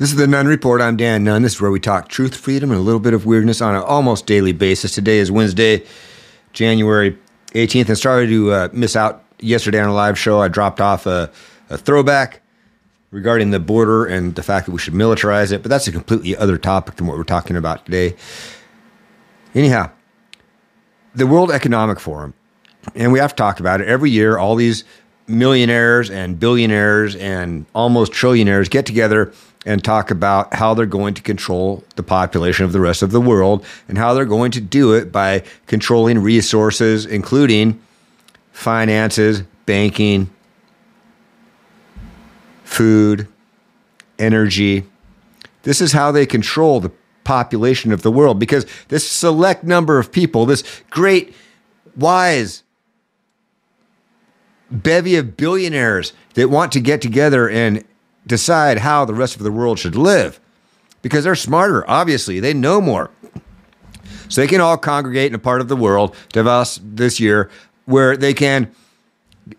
This 0.00 0.12
is 0.12 0.16
the 0.16 0.26
Nunn 0.26 0.46
Report. 0.48 0.80
I'm 0.80 0.96
Dan 0.96 1.24
Nunn. 1.24 1.42
This 1.42 1.56
is 1.56 1.60
where 1.60 1.70
we 1.70 1.78
talk 1.78 2.08
truth, 2.08 2.34
freedom, 2.34 2.70
and 2.70 2.80
a 2.80 2.82
little 2.82 3.00
bit 3.00 3.12
of 3.12 3.26
weirdness 3.26 3.60
on 3.60 3.74
an 3.74 3.82
almost 3.82 4.24
daily 4.24 4.52
basis. 4.52 4.94
Today 4.94 5.18
is 5.18 5.30
Wednesday, 5.30 5.84
January 6.54 7.18
18th, 7.48 7.88
and 7.88 7.98
sorry 7.98 8.26
to 8.26 8.50
uh, 8.50 8.68
miss 8.72 8.96
out 8.96 9.22
yesterday 9.40 9.78
on 9.78 9.90
a 9.90 9.94
live 9.94 10.18
show. 10.18 10.40
I 10.40 10.48
dropped 10.48 10.80
off 10.80 11.04
a, 11.04 11.30
a 11.68 11.76
throwback 11.76 12.40
regarding 13.10 13.50
the 13.50 13.60
border 13.60 14.06
and 14.06 14.36
the 14.36 14.42
fact 14.42 14.64
that 14.64 14.72
we 14.72 14.78
should 14.78 14.94
militarize 14.94 15.52
it, 15.52 15.60
but 15.60 15.68
that's 15.68 15.86
a 15.86 15.92
completely 15.92 16.34
other 16.34 16.56
topic 16.56 16.96
than 16.96 17.06
what 17.06 17.18
we're 17.18 17.22
talking 17.22 17.56
about 17.56 17.84
today. 17.84 18.16
Anyhow, 19.54 19.90
the 21.14 21.26
World 21.26 21.50
Economic 21.50 22.00
Forum, 22.00 22.32
and 22.94 23.12
we 23.12 23.18
have 23.18 23.32
to 23.32 23.36
talk 23.36 23.60
about 23.60 23.82
it 23.82 23.86
every 23.86 24.10
year. 24.10 24.38
All 24.38 24.56
these 24.56 24.82
millionaires 25.26 26.08
and 26.08 26.40
billionaires 26.40 27.16
and 27.16 27.66
almost 27.74 28.12
trillionaires 28.12 28.70
get 28.70 28.86
together 28.86 29.34
and 29.66 29.84
talk 29.84 30.10
about 30.10 30.54
how 30.54 30.72
they're 30.72 30.86
going 30.86 31.14
to 31.14 31.22
control 31.22 31.84
the 31.96 32.02
population 32.02 32.64
of 32.64 32.72
the 32.72 32.80
rest 32.80 33.02
of 33.02 33.10
the 33.10 33.20
world 33.20 33.64
and 33.88 33.98
how 33.98 34.14
they're 34.14 34.24
going 34.24 34.50
to 34.50 34.60
do 34.60 34.94
it 34.94 35.12
by 35.12 35.42
controlling 35.66 36.18
resources, 36.18 37.04
including 37.04 37.80
finances, 38.52 39.42
banking, 39.66 40.30
food, 42.64 43.28
energy. 44.18 44.84
This 45.62 45.80
is 45.80 45.92
how 45.92 46.10
they 46.10 46.24
control 46.24 46.80
the 46.80 46.90
population 47.24 47.92
of 47.92 48.02
the 48.02 48.10
world 48.10 48.38
because 48.38 48.66
this 48.88 49.08
select 49.08 49.62
number 49.62 49.98
of 49.98 50.10
people, 50.10 50.46
this 50.46 50.82
great, 50.88 51.34
wise 51.96 52.62
bevy 54.70 55.16
of 55.16 55.36
billionaires 55.36 56.12
that 56.34 56.48
want 56.48 56.72
to 56.72 56.80
get 56.80 57.02
together 57.02 57.48
and 57.48 57.84
decide 58.26 58.78
how 58.78 59.04
the 59.04 59.14
rest 59.14 59.36
of 59.36 59.42
the 59.42 59.52
world 59.52 59.78
should 59.78 59.96
live 59.96 60.40
because 61.02 61.24
they're 61.24 61.34
smarter, 61.34 61.88
obviously. 61.88 62.40
They 62.40 62.54
know 62.54 62.80
more. 62.80 63.10
So 64.28 64.40
they 64.40 64.46
can 64.46 64.60
all 64.60 64.76
congregate 64.76 65.28
in 65.28 65.34
a 65.34 65.40
part 65.40 65.60
of 65.60 65.68
the 65.68 65.76
world, 65.76 66.14
Davos 66.32 66.80
this 66.82 67.18
year, 67.18 67.50
where 67.86 68.16
they 68.16 68.32
can 68.32 68.70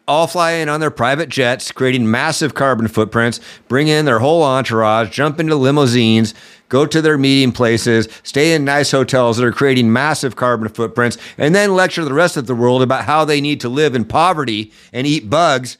all 0.07 0.27
fly 0.27 0.51
in 0.51 0.69
on 0.69 0.79
their 0.79 0.91
private 0.91 1.27
jets, 1.27 1.71
creating 1.71 2.09
massive 2.09 2.53
carbon 2.53 2.87
footprints, 2.87 3.41
bring 3.67 3.89
in 3.89 4.05
their 4.05 4.19
whole 4.19 4.43
entourage, 4.43 5.09
jump 5.09 5.39
into 5.39 5.55
limousines, 5.55 6.33
go 6.69 6.85
to 6.85 7.01
their 7.01 7.17
meeting 7.17 7.51
places, 7.51 8.07
stay 8.23 8.53
in 8.53 8.63
nice 8.63 8.91
hotels 8.91 9.37
that 9.37 9.45
are 9.45 9.51
creating 9.51 9.91
massive 9.91 10.37
carbon 10.37 10.69
footprints, 10.69 11.17
and 11.37 11.53
then 11.53 11.75
lecture 11.75 12.05
the 12.05 12.13
rest 12.13 12.37
of 12.37 12.47
the 12.47 12.55
world 12.55 12.81
about 12.81 13.03
how 13.03 13.25
they 13.25 13.41
need 13.41 13.59
to 13.59 13.67
live 13.67 13.93
in 13.95 14.05
poverty 14.05 14.71
and 14.93 15.05
eat 15.05 15.29
bugs 15.29 15.77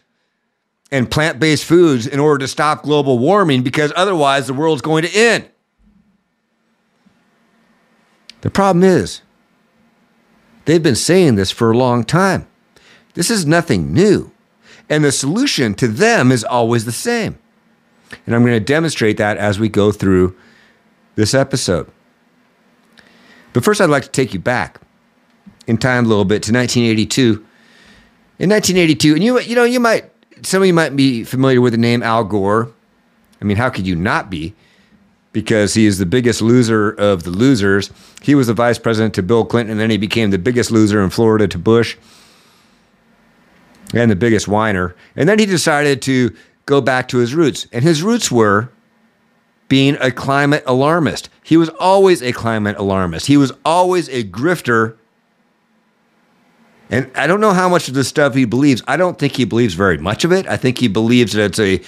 and 0.91 1.09
plant 1.09 1.39
based 1.39 1.63
foods 1.63 2.05
in 2.05 2.19
order 2.19 2.39
to 2.39 2.47
stop 2.47 2.83
global 2.83 3.17
warming 3.17 3.63
because 3.63 3.93
otherwise 3.95 4.47
the 4.47 4.53
world's 4.53 4.81
going 4.81 5.03
to 5.03 5.15
end. 5.15 5.49
The 8.41 8.49
problem 8.49 8.83
is, 8.83 9.21
they've 10.65 10.81
been 10.81 10.95
saying 10.95 11.35
this 11.35 11.51
for 11.51 11.71
a 11.71 11.77
long 11.77 12.03
time. 12.03 12.47
This 13.13 13.29
is 13.29 13.45
nothing 13.45 13.93
new. 13.93 14.31
And 14.89 15.05
the 15.05 15.11
solution 15.11 15.73
to 15.75 15.87
them 15.87 16.31
is 16.31 16.43
always 16.43 16.85
the 16.85 16.91
same. 16.91 17.37
And 18.25 18.35
I'm 18.35 18.41
going 18.41 18.53
to 18.53 18.59
demonstrate 18.59 19.17
that 19.17 19.37
as 19.37 19.59
we 19.59 19.69
go 19.69 19.91
through 19.91 20.35
this 21.15 21.33
episode. 21.33 21.89
But 23.53 23.63
first, 23.63 23.79
I'd 23.79 23.89
like 23.89 24.03
to 24.03 24.09
take 24.09 24.33
you 24.33 24.39
back 24.39 24.81
in 25.67 25.77
time 25.77 26.05
a 26.05 26.07
little 26.09 26.25
bit 26.25 26.43
to 26.43 26.53
1982. 26.53 27.45
In 28.39 28.49
1982, 28.49 29.15
and 29.15 29.23
you 29.23 29.39
you 29.39 29.55
know 29.55 29.63
you 29.63 29.79
might 29.79 30.11
some 30.43 30.61
of 30.61 30.67
you 30.67 30.73
might 30.73 30.95
be 30.95 31.23
familiar 31.23 31.61
with 31.61 31.73
the 31.73 31.77
name 31.77 32.03
Al 32.03 32.23
Gore. 32.23 32.71
I 33.41 33.45
mean, 33.45 33.57
how 33.57 33.69
could 33.69 33.87
you 33.87 33.95
not 33.95 34.29
be? 34.29 34.53
Because 35.33 35.73
he 35.73 35.85
is 35.85 35.97
the 35.97 36.05
biggest 36.05 36.41
loser 36.41 36.91
of 36.91 37.23
the 37.23 37.29
losers. 37.29 37.89
He 38.21 38.35
was 38.35 38.47
the 38.47 38.53
vice 38.53 38.77
president 38.77 39.13
to 39.15 39.23
Bill 39.23 39.45
Clinton, 39.45 39.71
and 39.71 39.79
then 39.79 39.89
he 39.89 39.97
became 39.97 40.29
the 40.31 40.37
biggest 40.37 40.71
loser 40.71 41.01
in 41.01 41.09
Florida 41.09 41.47
to 41.47 41.57
Bush 41.57 41.97
and 43.93 44.11
the 44.11 44.15
biggest 44.15 44.47
whiner. 44.47 44.95
And 45.15 45.27
then 45.27 45.39
he 45.39 45.45
decided 45.45 46.01
to 46.03 46.35
go 46.65 46.81
back 46.81 47.07
to 47.09 47.17
his 47.17 47.33
roots. 47.33 47.67
And 47.71 47.83
his 47.83 48.03
roots 48.03 48.31
were 48.31 48.69
being 49.67 49.97
a 50.01 50.11
climate 50.11 50.63
alarmist. 50.65 51.29
He 51.43 51.57
was 51.57 51.69
always 51.79 52.21
a 52.21 52.33
climate 52.33 52.77
alarmist. 52.77 53.27
He 53.27 53.37
was 53.37 53.51
always 53.65 54.09
a 54.09 54.23
grifter. 54.23 54.97
And 56.91 57.09
I 57.15 57.25
don't 57.25 57.39
know 57.39 57.53
how 57.53 57.69
much 57.69 57.87
of 57.87 57.93
the 57.93 58.03
stuff 58.03 58.35
he 58.35 58.45
believes. 58.45 58.83
I 58.87 58.97
don't 58.97 59.17
think 59.17 59.37
he 59.37 59.45
believes 59.45 59.73
very 59.73 59.97
much 59.97 60.25
of 60.25 60.31
it. 60.33 60.45
I 60.47 60.57
think 60.57 60.77
he 60.77 60.89
believes 60.89 61.33
that 61.33 61.57
it's 61.57 61.59
a 61.59 61.81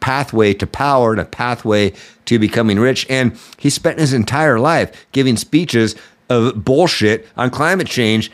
pathway 0.00 0.54
to 0.54 0.66
power 0.66 1.10
and 1.10 1.20
a 1.20 1.24
pathway 1.24 1.92
to 2.26 2.38
becoming 2.38 2.78
rich. 2.78 3.04
And 3.10 3.38
he 3.58 3.68
spent 3.68 3.98
his 3.98 4.12
entire 4.12 4.60
life 4.60 5.06
giving 5.10 5.36
speeches 5.36 5.96
of 6.30 6.64
bullshit 6.64 7.26
on 7.36 7.50
climate 7.50 7.88
change, 7.88 8.30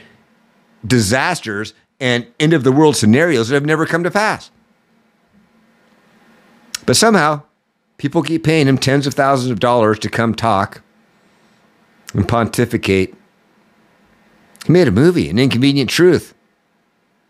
disasters, 0.86 1.72
and 2.00 2.26
end 2.38 2.52
of 2.52 2.64
the 2.64 2.72
world 2.72 2.96
scenarios 2.96 3.48
that 3.48 3.54
have 3.54 3.64
never 3.64 3.86
come 3.86 4.04
to 4.04 4.10
pass. 4.10 4.50
But 6.84 6.96
somehow, 6.96 7.42
people 7.96 8.22
keep 8.22 8.44
paying 8.44 8.66
him 8.66 8.76
tens 8.76 9.06
of 9.06 9.14
thousands 9.14 9.50
of 9.50 9.58
dollars 9.58 9.98
to 10.00 10.10
come 10.10 10.34
talk 10.34 10.82
and 12.12 12.28
pontificate. 12.28 13.14
He 14.64 14.72
made 14.72 14.88
a 14.88 14.92
movie, 14.92 15.28
An 15.28 15.38
Inconvenient 15.38 15.90
Truth. 15.90 16.34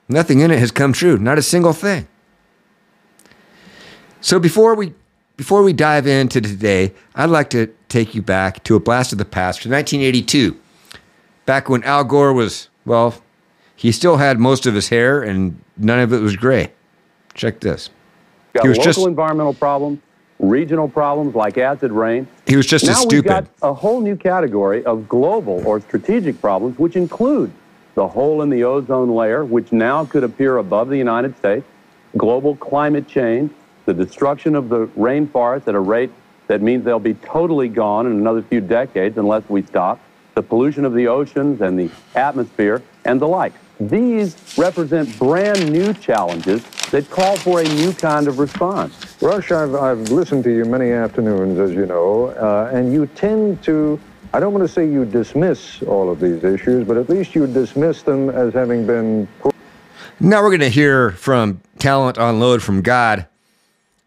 Nothing 0.09 0.41
in 0.41 0.51
it 0.51 0.59
has 0.59 0.71
come 0.71 0.93
true, 0.93 1.19
not 1.19 1.39
a 1.39 1.43
single 1.43 1.73
thing. 1.73 2.07
So 4.21 4.39
before 4.39 4.75
we 4.75 4.95
before 5.37 5.63
we 5.63 5.73
dive 5.73 6.07
into 6.07 6.41
today, 6.41 6.93
I'd 7.15 7.31
like 7.31 7.51
to 7.51 7.75
take 7.89 8.15
you 8.15 8.23
back 8.23 8.63
to 8.65 8.77
a 8.77 8.81
blast 8.81 9.13
of 9.13 9.19
the 9.19 9.25
past 9.25 9.63
to 9.63 9.69
1982, 9.69 10.57
back 11.45 11.69
when 11.69 11.83
Al 11.83 12.05
Gore 12.05 12.33
was, 12.33 12.69
well, 12.85 13.21
he 13.75 13.91
still 13.91 14.17
had 14.19 14.39
most 14.39 14.65
of 14.65 14.75
his 14.75 14.89
hair 14.89 15.23
and 15.23 15.61
none 15.77 15.99
of 15.99 16.13
it 16.13 16.21
was 16.21 16.37
gray. 16.37 16.73
Check 17.35 17.61
this. 17.61 17.91
Got 18.53 18.63
he 18.63 18.69
was 18.69 18.79
local 18.79 18.93
just 18.93 19.07
environmental 19.07 19.55
problems, 19.55 19.99
regional 20.49 20.89
problems 20.89 21.35
like 21.35 21.59
acid 21.59 21.93
rain. 21.93 22.27
he 22.47 22.57
was 22.57 22.67
just 22.67 22.85
now 22.85 22.93
as 22.93 23.07
we've 23.07 23.25
got 23.25 23.47
a 23.63 23.73
whole 23.73 24.01
new 24.01 24.17
category 24.17 24.85
of 24.85 25.09
global 25.09 25.67
or 25.67 25.81
strategic 25.81 26.41
problems, 26.41 26.79
which 26.79 26.97
include 26.97 27.51
the 27.95 28.07
hole 28.07 28.43
in 28.43 28.51
the 28.51 28.65
ozone 28.65 29.15
layer, 29.15 29.45
which 29.45 29.73
now 29.73 30.05
could 30.05 30.25
appear 30.25 30.59
above 30.59 30.89
the 30.89 30.99
United 30.99 31.37
States, 31.39 31.67
global 32.17 32.57
climate 32.57 33.07
change, 33.07 33.51
the 33.87 33.95
destruction 33.95 34.55
of 34.55 34.69
the 34.69 34.87
rainforest 34.89 35.69
at 35.69 35.75
a 35.75 35.81
rate 35.81 36.11
that 36.47 36.61
means 36.61 36.85
they'll 36.85 36.99
be 36.99 37.15
totally 37.15 37.69
gone 37.69 38.07
in 38.07 38.13
another 38.13 38.43
few 38.43 38.61
decades 38.61 39.17
unless 39.17 39.49
we 39.49 39.63
stop, 39.63 40.01
the 40.35 40.43
pollution 40.43 40.85
of 40.85 40.95
the 40.95 41.07
oceans 41.07 41.61
and 41.61 41.79
the 41.79 41.91
atmosphere, 42.15 42.83
and 43.05 43.21
the 43.21 43.29
like. 43.29 43.53
These 43.81 44.37
represent 44.57 45.19
brand 45.19 45.71
new 45.73 45.93
challenges 45.95 46.65
that 46.91 47.11
call 47.11 47.37
for 47.37 47.61
a 47.61 47.65
new 47.65 47.93
kind 47.93 48.29
of 48.29 48.39
response. 48.39 49.21
Rush, 49.21 49.51
I've, 49.53 49.75
I've 49.75 50.11
listened 50.11 50.45
to 50.45 50.51
you 50.51 50.65
many 50.65 50.91
afternoons, 50.93 51.59
as 51.59 51.73
you 51.73 51.87
know, 51.87 52.27
uh, 52.27 52.71
and 52.73 52.93
you 52.93 53.07
tend 53.07 53.63
to, 53.65 53.99
I 54.33 54.41
don't 54.41 54.53
want 54.53 54.67
to 54.67 54.73
say 54.73 54.89
you 54.89 55.05
dismiss 55.05 55.83
all 55.83 56.11
of 56.11 56.21
these 56.21 56.45
issues, 56.45 56.87
but 56.87 56.97
at 56.97 57.09
least 57.09 57.35
you 57.35 57.47
dismiss 57.47 58.03
them 58.03 58.31
as 58.31 58.53
having 58.55 58.87
been 58.87 59.29
Now 60.21 60.43
we're 60.43 60.51
going 60.51 60.61
to 60.61 60.69
hear 60.69 61.11
from 61.13 61.61
talent 61.79 62.19
on 62.19 62.39
load 62.41 62.63
from 62.63 62.83
God, 62.83 63.27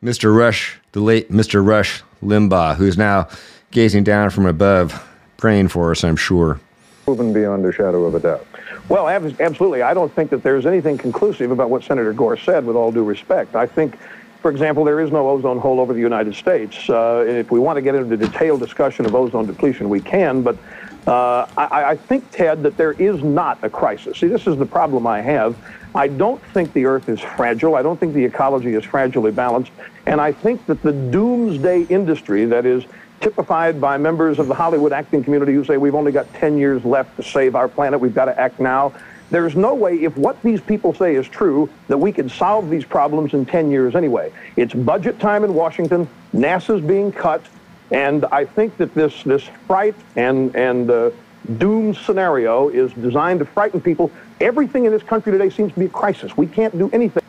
Mr. 0.04 0.36
Rush, 0.36 0.80
the 0.92 1.02
late 1.02 1.32
Mr. 1.32 1.66
Rush 1.66 2.04
Limbaugh, 2.24 2.76
who's 2.76 2.98
now 2.98 3.28
gazing 3.72 4.04
down 4.04 4.30
from 4.30 4.46
above, 4.46 5.06
praying 5.38 5.68
for 5.68 5.92
us, 5.92 6.04
I'm 6.04 6.16
sure. 6.16 6.60
proven 7.04 7.34
beyond 7.34 7.66
a 7.66 7.72
shadow 7.72 8.06
of 8.06 8.16
a 8.16 8.20
doubt. 8.20 8.46
Well, 8.90 9.10
ab- 9.10 9.42
absolutely. 9.42 9.82
I 9.82 9.94
don't 9.94 10.14
think 10.14 10.30
that 10.30 10.44
there's 10.44 10.66
anything 10.66 10.98
conclusive 10.98 11.52
about 11.52 11.70
what 11.70 11.84
Senator 11.84 12.14
Gore 12.14 12.38
said, 12.38 12.66
with 12.66 12.76
all 12.76 12.92
due 12.92 13.04
respect. 13.04 13.56
I 13.56 13.66
think, 13.66 13.98
for 14.42 14.50
example, 14.50 14.86
there 14.86 15.02
is 15.02 15.12
no 15.12 15.30
ozone 15.30 15.60
hole 15.60 15.80
over 15.80 15.94
the 15.94 16.00
United 16.00 16.36
States. 16.36 16.90
Uh, 16.90 17.26
and 17.28 17.38
if 17.38 17.52
we 17.52 17.60
want 17.60 17.76
to 17.76 17.82
get 17.82 17.96
into 17.96 18.16
detailed 18.16 18.62
discussion 18.62 19.06
of 19.06 19.14
ozone 19.14 19.46
depletion, 19.46 19.90
we 19.90 20.00
can. 20.00 20.42
But 20.42 20.58
uh, 21.06 21.48
I, 21.58 21.84
I 21.84 21.96
think, 21.96 22.32
Ted, 22.32 22.64
that 22.64 22.78
there 22.78 22.94
is 22.94 23.22
not 23.24 23.62
a 23.62 23.70
crisis. 23.70 24.20
See, 24.20 24.28
this 24.28 24.48
is 24.48 24.58
the 24.58 24.66
problem 24.66 25.06
I 25.06 25.22
have. 25.22 25.58
I 25.94 26.08
don't 26.08 26.42
think 26.54 26.72
the 26.74 26.86
Earth 26.86 27.10
is 27.10 27.20
fragile. 27.20 27.76
I 27.76 27.82
don't 27.82 28.00
think 28.00 28.14
the 28.14 28.24
ecology 28.24 28.74
is 28.74 28.84
fragilely 28.84 29.34
balanced. 29.34 29.72
And 30.06 30.22
I 30.22 30.32
think 30.32 30.66
that 30.68 30.82
the 30.82 30.94
doomsday 30.94 31.84
industry 31.84 32.46
that 32.46 32.66
is 32.66 32.86
typified 33.22 33.80
by 33.82 33.98
members 33.98 34.40
of 34.40 34.48
the 34.48 34.54
Hollywood 34.54 34.94
acting 34.94 35.24
community 35.24 35.54
who 35.54 35.64
say 35.64 35.78
we've 35.78 35.96
only 35.96 36.12
got 36.12 36.32
10 36.34 36.58
years 36.58 36.84
left 36.86 37.16
to 37.18 37.24
save 37.24 37.56
our 37.56 37.68
planet, 37.68 38.00
we've 38.00 38.16
got 38.16 38.26
to 38.26 38.40
act 38.40 38.60
now. 38.60 38.94
There's 39.30 39.56
no 39.56 39.76
way, 39.76 40.04
if 40.04 40.16
what 40.16 40.42
these 40.42 40.62
people 40.62 40.94
say 40.94 41.16
is 41.16 41.28
true, 41.28 41.70
that 41.90 41.98
we 41.98 42.12
can 42.14 42.30
solve 42.30 42.70
these 42.70 42.86
problems 42.86 43.34
in 43.34 43.46
10 43.46 43.72
years 43.72 43.96
anyway. 43.96 44.32
It's 44.56 44.74
budget 44.74 45.20
time 45.20 45.44
in 45.44 45.54
Washington, 45.54 46.08
NASA's 46.34 46.82
being 46.82 47.12
cut, 47.12 47.44
and 47.92 48.26
I 48.26 48.46
think 48.46 48.78
that 48.78 48.94
this, 48.94 49.24
this 49.24 49.44
fright 49.66 49.96
and, 50.16 50.56
and 50.56 50.90
uh, 50.90 51.12
doom 51.58 51.94
scenario 51.94 52.70
is 52.70 52.92
designed 52.94 53.40
to 53.40 53.46
frighten 53.46 53.82
people. 53.82 54.12
Everything 54.40 54.86
in 54.86 54.92
this 54.92 55.04
country 55.04 55.32
today 55.32 55.50
seems 55.50 55.74
to 55.74 55.80
be 55.80 55.86
a 55.86 55.90
crisis. 55.90 56.36
We 56.38 56.48
can't 56.48 56.78
do 56.78 56.90
anything. 56.92 57.24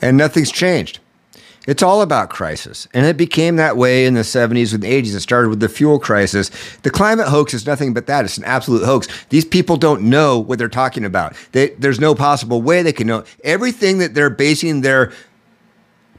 And 0.00 0.16
nothing's 0.16 0.50
changed. 0.50 0.98
It's 1.66 1.82
all 1.82 2.02
about 2.02 2.28
crisis. 2.28 2.88
And 2.92 3.06
it 3.06 3.16
became 3.16 3.56
that 3.56 3.76
way 3.76 4.04
in 4.04 4.14
the 4.14 4.22
70s 4.22 4.74
and 4.74 4.82
the 4.82 4.90
80s. 4.90 5.14
It 5.14 5.20
started 5.20 5.48
with 5.48 5.60
the 5.60 5.68
fuel 5.68 5.98
crisis. 6.00 6.50
The 6.82 6.90
climate 6.90 7.28
hoax 7.28 7.54
is 7.54 7.66
nothing 7.66 7.94
but 7.94 8.06
that. 8.06 8.24
It's 8.24 8.36
an 8.36 8.44
absolute 8.44 8.84
hoax. 8.84 9.06
These 9.28 9.44
people 9.44 9.76
don't 9.76 10.02
know 10.02 10.38
what 10.38 10.58
they're 10.58 10.68
talking 10.68 11.04
about. 11.04 11.36
They, 11.52 11.68
there's 11.70 12.00
no 12.00 12.14
possible 12.16 12.60
way 12.60 12.82
they 12.82 12.92
can 12.92 13.06
know. 13.06 13.24
Everything 13.44 13.98
that 13.98 14.14
they're 14.14 14.30
basing 14.30 14.80
their 14.80 15.12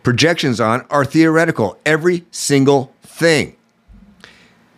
projections 0.01 0.61
on 0.61 0.85
are 0.89 1.03
theoretical. 1.03 1.77
Every 1.85 2.25
single 2.31 2.93
thing. 3.01 3.57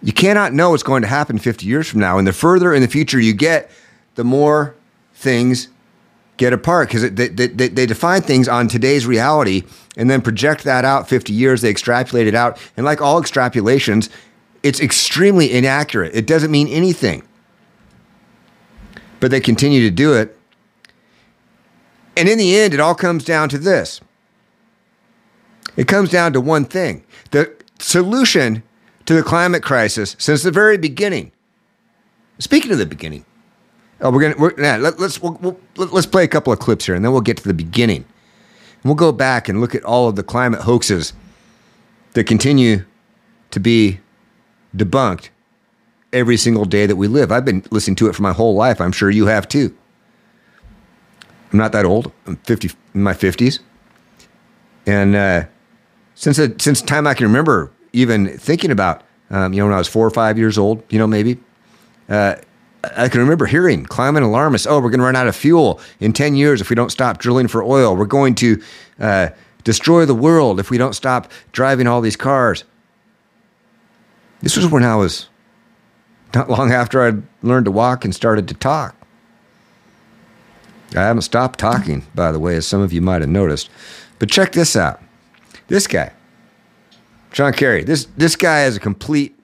You 0.01 0.13
cannot 0.13 0.53
know 0.53 0.71
what's 0.71 0.83
going 0.83 1.03
to 1.03 1.07
happen 1.07 1.37
50 1.37 1.65
years 1.65 1.87
from 1.87 1.99
now. 1.99 2.17
And 2.17 2.27
the 2.27 2.33
further 2.33 2.73
in 2.73 2.81
the 2.81 2.87
future 2.87 3.19
you 3.19 3.33
get, 3.33 3.69
the 4.15 4.23
more 4.23 4.75
things 5.13 5.69
get 6.37 6.53
apart 6.53 6.89
because 6.89 7.09
they, 7.11 7.27
they, 7.27 7.47
they, 7.47 7.85
define 7.85 8.21
things 8.21 8.47
on 8.47 8.67
today's 8.67 9.05
reality 9.05 9.63
and 9.95 10.09
then 10.09 10.21
project 10.21 10.63
that 10.65 10.83
out 10.83 11.07
50 11.07 11.31
years. 11.31 11.61
They 11.61 11.69
extrapolate 11.69 12.27
it 12.27 12.35
out. 12.35 12.57
And 12.75 12.85
like 12.85 13.01
all 13.01 13.21
extrapolations, 13.21 14.09
it's 14.61 14.81
extremely 14.81 15.51
inaccurate. 15.51 16.13
It 16.13 16.27
doesn't 16.27 16.51
mean 16.51 16.67
anything. 16.67 17.23
But 19.19 19.31
they 19.31 19.39
continue 19.39 19.81
to 19.81 19.91
do 19.91 20.13
it. 20.13 20.37
And 22.17 22.27
in 22.27 22.37
the 22.37 22.57
end, 22.57 22.73
it 22.73 22.79
all 22.79 22.95
comes 22.95 23.23
down 23.23 23.49
to 23.49 23.57
this 23.57 24.01
it 25.77 25.87
comes 25.87 26.09
down 26.09 26.33
to 26.33 26.41
one 26.41 26.65
thing 26.65 27.03
the 27.31 27.53
solution 27.79 28.63
to 29.05 29.13
the 29.13 29.23
climate 29.23 29.63
crisis 29.63 30.15
since 30.19 30.43
the 30.43 30.51
very 30.51 30.77
beginning. 30.77 31.31
Speaking 32.39 32.71
of 32.71 32.77
the 32.77 32.85
beginning, 32.85 33.25
Oh, 34.01 34.11
we're 34.11 34.21
gonna 34.21 34.35
we're, 34.37 34.61
yeah, 34.61 34.77
let, 34.77 34.99
us 34.99 35.21
we'll, 35.21 35.37
we'll, 35.41 35.57
let's 35.77 36.05
play 36.05 36.23
a 36.23 36.27
couple 36.27 36.51
of 36.51 36.59
clips 36.59 36.85
here, 36.85 36.95
and 36.95 37.03
then 37.03 37.11
we'll 37.11 37.21
get 37.21 37.37
to 37.37 37.47
the 37.47 37.53
beginning, 37.53 38.03
and 38.03 38.83
we'll 38.83 38.95
go 38.95 39.11
back 39.11 39.47
and 39.47 39.61
look 39.61 39.73
at 39.73 39.83
all 39.83 40.09
of 40.09 40.15
the 40.15 40.23
climate 40.23 40.61
hoaxes 40.61 41.13
that 42.13 42.25
continue 42.25 42.83
to 43.51 43.59
be 43.59 43.99
debunked 44.75 45.29
every 46.11 46.35
single 46.35 46.65
day 46.65 46.85
that 46.85 46.97
we 46.97 47.07
live. 47.07 47.31
I've 47.31 47.45
been 47.45 47.63
listening 47.71 47.95
to 47.97 48.07
it 48.07 48.15
for 48.15 48.21
my 48.21 48.33
whole 48.33 48.55
life. 48.55 48.81
I'm 48.81 48.91
sure 48.91 49.09
you 49.09 49.27
have 49.27 49.47
too. 49.47 49.75
I'm 51.51 51.59
not 51.59 51.71
that 51.71 51.85
old. 51.85 52.11
I'm 52.25 52.35
50 52.37 52.71
in 52.93 53.03
my 53.03 53.13
50s, 53.13 53.59
and 54.85 55.15
uh, 55.15 55.45
since 56.15 56.37
since 56.61 56.81
time 56.81 57.07
I 57.07 57.13
can 57.13 57.27
remember, 57.27 57.71
even 57.93 58.37
thinking 58.37 58.71
about, 58.71 59.03
um, 59.29 59.53
you 59.53 59.59
know, 59.59 59.67
when 59.67 59.73
I 59.73 59.77
was 59.77 59.87
four 59.87 60.05
or 60.05 60.11
five 60.11 60.37
years 60.37 60.57
old, 60.57 60.83
you 60.89 60.99
know, 60.99 61.07
maybe. 61.07 61.39
Uh, 62.09 62.35
I 62.95 63.09
can 63.09 63.21
remember 63.21 63.45
hearing 63.45 63.85
climate 63.85 64.23
alarmists, 64.23 64.67
oh, 64.67 64.79
we're 64.79 64.89
going 64.89 64.99
to 64.99 65.05
run 65.05 65.15
out 65.15 65.27
of 65.27 65.35
fuel 65.35 65.79
in 65.99 66.13
10 66.13 66.35
years 66.35 66.61
if 66.61 66.69
we 66.69 66.75
don't 66.75 66.91
stop 66.91 67.17
drilling 67.17 67.47
for 67.47 67.63
oil. 67.63 67.95
We're 67.95 68.05
going 68.05 68.35
to 68.35 68.61
uh, 68.99 69.29
destroy 69.63 70.05
the 70.05 70.15
world 70.15 70.59
if 70.59 70.69
we 70.69 70.77
don't 70.77 70.93
stop 70.93 71.31
driving 71.51 71.87
all 71.87 72.01
these 72.01 72.15
cars. 72.15 72.63
This 74.41 74.57
was 74.57 74.67
when 74.67 74.83
I 74.83 74.95
was 74.95 75.29
not 76.33 76.49
long 76.49 76.71
after 76.71 77.01
I'd 77.03 77.23
learned 77.41 77.65
to 77.65 77.71
walk 77.71 78.05
and 78.05 78.13
started 78.13 78.47
to 78.49 78.53
talk. 78.53 78.95
I 80.95 81.01
haven't 81.01 81.23
stopped 81.23 81.59
talking, 81.59 82.05
by 82.13 82.31
the 82.31 82.39
way, 82.39 82.55
as 82.55 82.67
some 82.67 82.81
of 82.81 82.93
you 82.93 83.01
might 83.01 83.21
have 83.21 83.29
noticed. 83.29 83.69
But 84.19 84.29
check 84.29 84.51
this 84.51 84.75
out. 84.75 85.01
This 85.67 85.87
guy, 85.87 86.13
John 87.31 87.53
Kerry, 87.53 87.83
this, 87.83 88.05
this 88.17 88.35
guy 88.35 88.65
is 88.65 88.77
a 88.77 88.79
complete, 88.79 89.37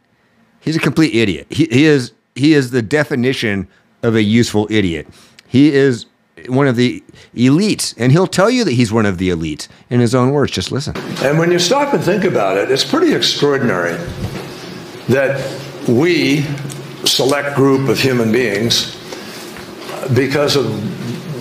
he's 0.59 0.75
a 0.75 0.79
complete 0.79 1.15
idiot. 1.15 1.47
He, 1.49 1.65
he 1.65 1.85
is 1.85 2.11
he 2.35 2.53
is 2.53 2.71
the 2.71 2.81
definition 2.81 3.67
of 4.03 4.15
a 4.15 4.23
useful 4.23 4.67
idiot. 4.69 5.07
He 5.47 5.73
is 5.73 6.05
one 6.47 6.67
of 6.67 6.75
the 6.75 7.03
elites, 7.35 7.93
and 7.97 8.11
he'll 8.11 8.27
tell 8.27 8.49
you 8.49 8.63
that 8.63 8.71
he's 8.71 8.91
one 8.91 9.05
of 9.05 9.17
the 9.17 9.29
elites 9.29 9.67
in 9.89 9.99
his 9.99 10.15
own 10.15 10.31
words. 10.31 10.51
Just 10.51 10.71
listen. 10.71 10.95
And 11.23 11.37
when 11.37 11.51
you 11.51 11.59
stop 11.59 11.93
and 11.93 12.03
think 12.03 12.23
about 12.23 12.57
it, 12.57 12.71
it's 12.71 12.85
pretty 12.85 13.13
extraordinary 13.13 13.93
that 15.09 15.39
we, 15.87 16.41
select 17.05 17.55
group 17.55 17.89
of 17.89 17.99
human 17.99 18.31
beings, 18.31 18.97
because 20.15 20.55
of 20.55 20.65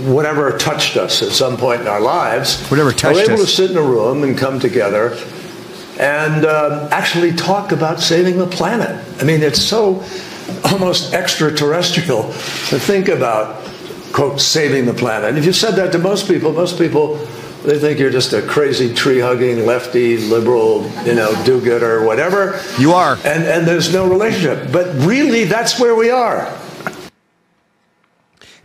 whatever 0.08 0.56
touched 0.58 0.96
us 0.96 1.22
at 1.22 1.31
some 1.31 1.56
point 1.56 1.82
in 1.82 1.87
our 1.87 2.00
lives, 2.00 2.66
whatever 2.69 2.92
touched 2.92 3.20
are 3.20 3.32
able 3.32 3.42
us. 3.42 3.50
to 3.50 3.56
sit 3.56 3.70
in 3.70 3.76
a 3.76 3.82
room 3.82 4.22
and 4.22 4.37
come 4.37 4.58
together 4.58 5.16
and 5.98 6.46
uh, 6.46 6.88
actually 6.90 7.32
talk 7.32 7.72
about 7.72 8.00
saving 8.00 8.38
the 8.38 8.46
planet. 8.46 9.04
I 9.20 9.25
mean, 9.25 9.42
it's 9.42 9.60
so 9.60 10.02
almost 10.73 11.14
extraterrestrial 11.14 12.25
to 12.25 12.79
think 12.79 13.08
about, 13.08 13.64
quote, 14.12 14.41
saving 14.41 14.87
the 14.87 14.94
planet. 14.94 15.31
And 15.31 15.38
if 15.38 15.44
you 15.44 15.52
said 15.52 15.73
that 15.73 15.93
to 15.93 15.99
most 15.99 16.29
people, 16.29 16.52
most 16.52 16.79
people, 16.79 17.17
they 17.62 17.79
think 17.79 17.99
you're 17.99 18.11
just 18.11 18.32
a 18.32 18.41
crazy 18.41 18.94
tree 18.94 19.20
hugging 19.20 19.67
lefty 19.67 20.17
liberal, 20.17 20.91
you 21.05 21.14
know, 21.14 21.31
do 21.44 21.61
gooder, 21.61 22.05
whatever. 22.05 22.61
You 22.79 22.93
are. 22.93 23.14
And, 23.25 23.44
and 23.44 23.67
there's 23.67 23.93
no 23.93 24.08
relationship. 24.08 24.73
But 24.73 24.94
really, 25.05 25.44
that's 25.44 25.79
where 25.79 25.94
we 25.94 26.11
are. 26.11 26.58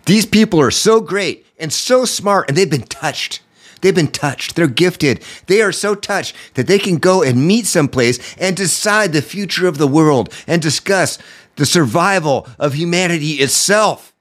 These 0.05 0.25
people 0.25 0.61
are 0.61 0.71
so 0.71 1.01
great 1.01 1.45
and 1.59 1.73
so 1.73 2.05
smart, 2.05 2.47
and 2.47 2.57
they've 2.57 2.69
been 2.69 2.83
touched. 2.83 3.41
They've 3.81 3.93
been 3.93 4.11
touched. 4.11 4.55
They're 4.55 4.67
gifted. 4.67 5.21
They 5.47 5.61
are 5.61 5.71
so 5.71 5.93
touched 5.93 6.35
that 6.53 6.67
they 6.67 6.79
can 6.79 6.97
go 6.97 7.21
and 7.21 7.45
meet 7.45 7.65
someplace 7.65 8.35
and 8.37 8.55
decide 8.55 9.13
the 9.13 9.21
future 9.21 9.67
of 9.67 9.77
the 9.77 9.87
world 9.87 10.33
and 10.47 10.61
discuss 10.61 11.19
the 11.55 11.65
survival 11.65 12.47
of 12.59 12.73
humanity 12.73 13.33
itself. 13.33 14.13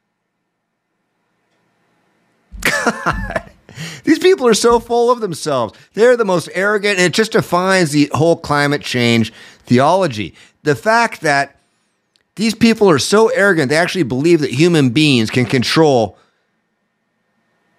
God. 2.61 3.51
These 4.05 4.19
people 4.19 4.47
are 4.47 4.55
so 4.55 4.79
full 4.79 5.11
of 5.11 5.21
themselves. 5.21 5.75
They're 5.95 6.17
the 6.17 6.25
most 6.25 6.49
arrogant, 6.55 6.99
and 6.99 7.07
it 7.07 7.15
just 7.15 7.33
defines 7.33 7.91
the 7.91 8.11
whole 8.13 8.37
climate 8.37 8.83
change 8.83 9.33
theology. 9.65 10.35
The 10.63 10.77
fact 10.77 11.23
that 11.23 11.57
these 12.37 12.55
people 12.55 12.89
are 12.91 12.99
so 12.99 13.29
arrogant, 13.29 13.71
they 13.71 13.77
actually 13.77 14.05
believe 14.05 14.41
that 14.41 14.51
human 14.51 14.91
beings 14.91 15.31
can 15.31 15.47
control 15.47 16.19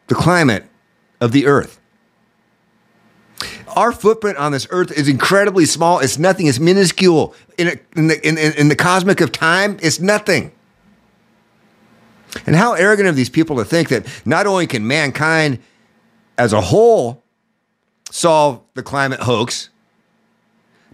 the 0.07 0.15
climate 0.15 0.65
of 1.21 1.31
the 1.31 1.45
earth. 1.45 1.79
Our 3.75 3.91
footprint 3.91 4.37
on 4.37 4.51
this 4.51 4.67
earth 4.69 4.91
is 4.91 5.09
incredibly 5.09 5.65
small. 5.65 5.99
It's 5.99 6.17
nothing. 6.17 6.47
It's 6.47 6.59
minuscule. 6.59 7.35
In, 7.57 7.67
a, 7.67 7.75
in, 7.97 8.07
the, 8.07 8.27
in, 8.27 8.37
in 8.37 8.69
the 8.69 8.75
cosmic 8.75 9.19
of 9.19 9.31
time, 9.31 9.77
it's 9.81 9.99
nothing. 9.99 10.51
And 12.45 12.55
how 12.55 12.73
arrogant 12.73 13.07
of 13.07 13.15
these 13.15 13.29
people 13.29 13.57
to 13.57 13.65
think 13.65 13.89
that 13.89 14.07
not 14.25 14.47
only 14.47 14.67
can 14.67 14.87
mankind 14.87 15.59
as 16.37 16.53
a 16.53 16.61
whole 16.61 17.23
solve 18.09 18.61
the 18.73 18.83
climate 18.83 19.21
hoax, 19.21 19.69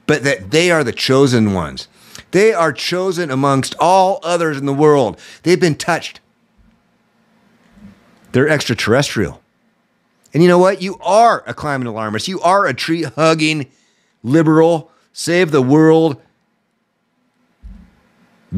but 0.08 0.24
that 0.24 0.52
they 0.52 0.72
are 0.72 0.84
the 0.84 0.92
chosen 0.92 1.54
ones. 1.54 1.88
They 2.32 2.54
are 2.54 2.74
chosen 2.74 3.30
amongst 3.30 3.76
all 3.80 4.20
others 4.24 4.58
in 4.58 4.66
the 4.66 4.74
world. 4.74 5.20
They've 5.44 5.60
been 5.60 5.76
touched. 5.76 6.20
They're 8.32 8.50
extraterrestrial. 8.50 9.42
And 10.34 10.42
you 10.42 10.50
know 10.50 10.58
what? 10.58 10.82
You 10.82 10.98
are 11.02 11.44
a 11.46 11.54
climate 11.54 11.88
alarmist. 11.88 12.28
You 12.28 12.40
are 12.42 12.66
a 12.66 12.74
tree 12.74 13.04
hugging 13.04 13.70
liberal, 14.24 14.92
save 15.14 15.52
the 15.52 15.62
world 15.62 16.22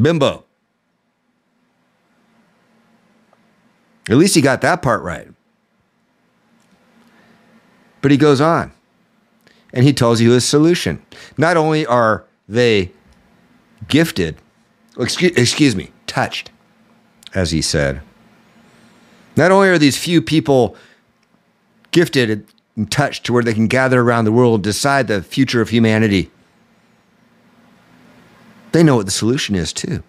bimbo. 0.00 0.44
At 4.08 4.16
least 4.16 4.34
he 4.34 4.42
got 4.42 4.60
that 4.60 4.82
part 4.82 5.02
right. 5.02 5.28
But 8.02 8.10
he 8.10 8.16
goes 8.16 8.40
on 8.40 8.72
and 9.72 9.84
he 9.84 9.92
tells 9.92 10.20
you 10.20 10.32
his 10.32 10.44
solution. 10.44 11.02
Not 11.38 11.56
only 11.56 11.86
are 11.86 12.24
they 12.48 12.92
gifted, 13.88 14.36
excuse, 14.98 15.32
excuse 15.36 15.74
me, 15.74 15.90
touched, 16.06 16.50
as 17.34 17.50
he 17.50 17.62
said, 17.62 18.02
not 19.36 19.50
only 19.50 19.68
are 19.68 19.78
these 19.78 19.96
few 19.96 20.20
people 20.20 20.76
gifted 21.94 22.44
and 22.76 22.90
touched 22.90 23.24
to 23.24 23.32
where 23.32 23.42
they 23.42 23.54
can 23.54 23.68
gather 23.68 24.02
around 24.02 24.24
the 24.24 24.32
world 24.32 24.56
and 24.56 24.64
decide 24.64 25.06
the 25.06 25.22
future 25.22 25.62
of 25.62 25.70
humanity. 25.70 26.28
They 28.72 28.82
know 28.82 28.96
what 28.96 29.06
the 29.06 29.12
solution 29.12 29.54
is 29.54 29.72
too. 29.72 30.02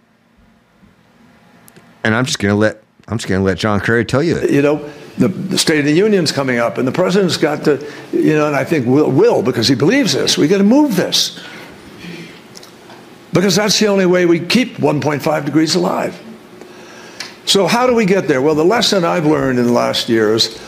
And 2.03 2.15
I'm 2.15 2.25
just 2.25 2.39
going 2.39 2.51
to 2.51 2.57
let 2.57 2.81
I'm 3.07 3.19
just 3.19 3.29
going 3.29 3.39
to 3.39 3.45
let 3.45 3.59
John 3.59 3.79
Kerry 3.81 4.03
tell 4.03 4.23
you 4.23 4.37
it. 4.37 4.49
You 4.49 4.63
know, 4.63 4.77
the, 5.19 5.27
the, 5.27 5.59
State 5.59 5.77
of 5.77 5.85
the 5.85 5.93
Union's 5.93 6.31
coming 6.31 6.57
up, 6.57 6.79
and 6.79 6.87
the 6.87 6.91
president's 6.91 7.37
got 7.37 7.63
to, 7.65 7.87
you 8.11 8.33
know, 8.33 8.47
and 8.47 8.55
I 8.55 8.63
think 8.63 8.87
will, 8.87 9.11
will 9.11 9.43
because 9.43 9.67
he 9.67 9.75
believes 9.75 10.13
this. 10.13 10.39
We 10.39 10.47
got 10.47 10.57
to 10.57 10.63
move 10.63 10.95
this 10.95 11.39
because 13.31 13.55
that's 13.55 13.79
the 13.79 13.85
only 13.85 14.07
way 14.07 14.25
we 14.25 14.39
keep 14.39 14.77
1.5 14.77 15.45
degrees 15.45 15.75
alive. 15.75 16.19
So 17.45 17.67
how 17.67 17.85
do 17.85 17.93
we 17.93 18.05
get 18.05 18.27
there? 18.27 18.41
Well, 18.41 18.55
the 18.55 18.65
lesson 18.65 19.05
I've 19.05 19.27
learned 19.27 19.59
in 19.59 19.65
the 19.65 19.71
last 19.71 20.09
years 20.09 20.59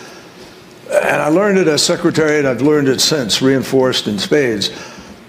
and 0.91 1.21
I 1.21 1.29
learned 1.29 1.57
it 1.57 1.67
as 1.67 1.83
secretary, 1.83 2.39
and 2.39 2.47
I've 2.47 2.61
learned 2.61 2.87
it 2.87 3.01
since, 3.01 3.41
reinforced 3.41 4.07
in 4.07 4.19
spades, 4.19 4.71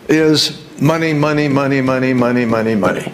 is 0.09 0.63
money, 0.81 1.13
money, 1.13 1.49
money, 1.49 1.81
money, 1.81 2.13
money, 2.13 2.45
money, 2.45 2.75
money. 2.75 3.13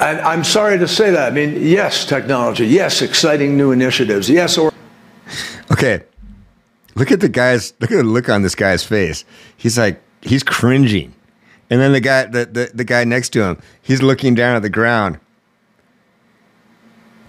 And 0.00 0.20
I'm 0.20 0.44
sorry 0.44 0.78
to 0.78 0.88
say 0.88 1.10
that. 1.10 1.32
I 1.32 1.34
mean, 1.34 1.60
yes, 1.60 2.04
technology. 2.04 2.66
Yes, 2.66 3.02
exciting 3.02 3.56
new 3.56 3.72
initiatives. 3.72 4.30
Yes, 4.30 4.56
or. 4.56 4.72
Okay. 5.72 6.04
Look 6.94 7.12
at 7.12 7.20
the 7.20 7.28
guy's 7.28 7.74
look 7.80 7.90
at 7.90 7.96
the 7.96 8.02
look 8.02 8.28
on 8.28 8.42
this 8.42 8.54
guy's 8.54 8.84
face. 8.84 9.24
He's 9.56 9.78
like 9.78 10.00
he's 10.22 10.42
cringing. 10.42 11.14
And 11.70 11.80
then 11.80 11.92
the 11.92 12.00
guy 12.00 12.24
the, 12.24 12.46
the, 12.46 12.70
the 12.74 12.84
guy 12.84 13.04
next 13.04 13.30
to 13.30 13.42
him, 13.42 13.58
he's 13.82 14.02
looking 14.02 14.34
down 14.34 14.56
at 14.56 14.62
the 14.62 14.70
ground. 14.70 15.18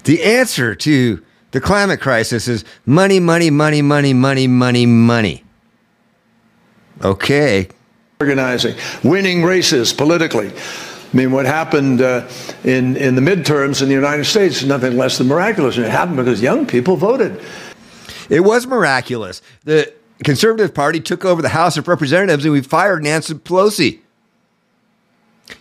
The 0.04 0.22
answer 0.22 0.74
to 0.74 1.24
the 1.52 1.60
climate 1.60 2.00
crisis 2.00 2.46
is 2.48 2.64
money, 2.86 3.20
money, 3.20 3.50
money, 3.50 3.82
money, 3.82 4.12
money, 4.14 4.46
money, 4.46 4.86
money. 4.86 5.44
Okay. 7.02 7.68
Organizing, 8.20 8.76
winning 9.02 9.42
races 9.42 9.92
politically. 9.92 10.52
I 11.12 11.16
mean, 11.16 11.32
what 11.32 11.46
happened 11.46 12.02
uh, 12.02 12.28
in, 12.62 12.96
in 12.96 13.16
the 13.16 13.20
midterms 13.20 13.82
in 13.82 13.88
the 13.88 13.94
United 13.94 14.24
States 14.24 14.62
is 14.62 14.68
nothing 14.68 14.96
less 14.96 15.18
than 15.18 15.26
miraculous. 15.26 15.76
And 15.76 15.86
it 15.86 15.90
happened 15.90 16.18
because 16.18 16.40
young 16.40 16.66
people 16.66 16.96
voted. 16.96 17.42
It 18.28 18.40
was 18.40 18.66
miraculous. 18.66 19.42
The 19.64 19.92
Conservative 20.22 20.72
Party 20.72 21.00
took 21.00 21.24
over 21.24 21.42
the 21.42 21.48
House 21.48 21.76
of 21.76 21.88
Representatives 21.88 22.44
and 22.44 22.52
we 22.52 22.60
fired 22.60 23.02
Nancy 23.02 23.34
Pelosi. 23.34 24.00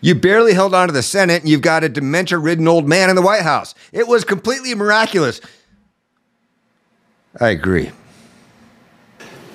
You 0.02 0.14
barely 0.14 0.54
held 0.54 0.76
on 0.76 0.88
to 0.88 0.94
the 0.94 1.02
Senate 1.02 1.42
and 1.42 1.50
you've 1.50 1.62
got 1.62 1.84
a 1.84 1.90
dementia 1.90 2.38
ridden 2.38 2.68
old 2.68 2.88
man 2.88 3.10
in 3.10 3.16
the 3.16 3.22
White 3.24 3.42
House. 3.42 3.74
It 3.92 4.08
was 4.08 4.24
completely 4.24 4.76
miraculous. 4.76 5.42
I 7.40 7.50
agree. 7.50 7.92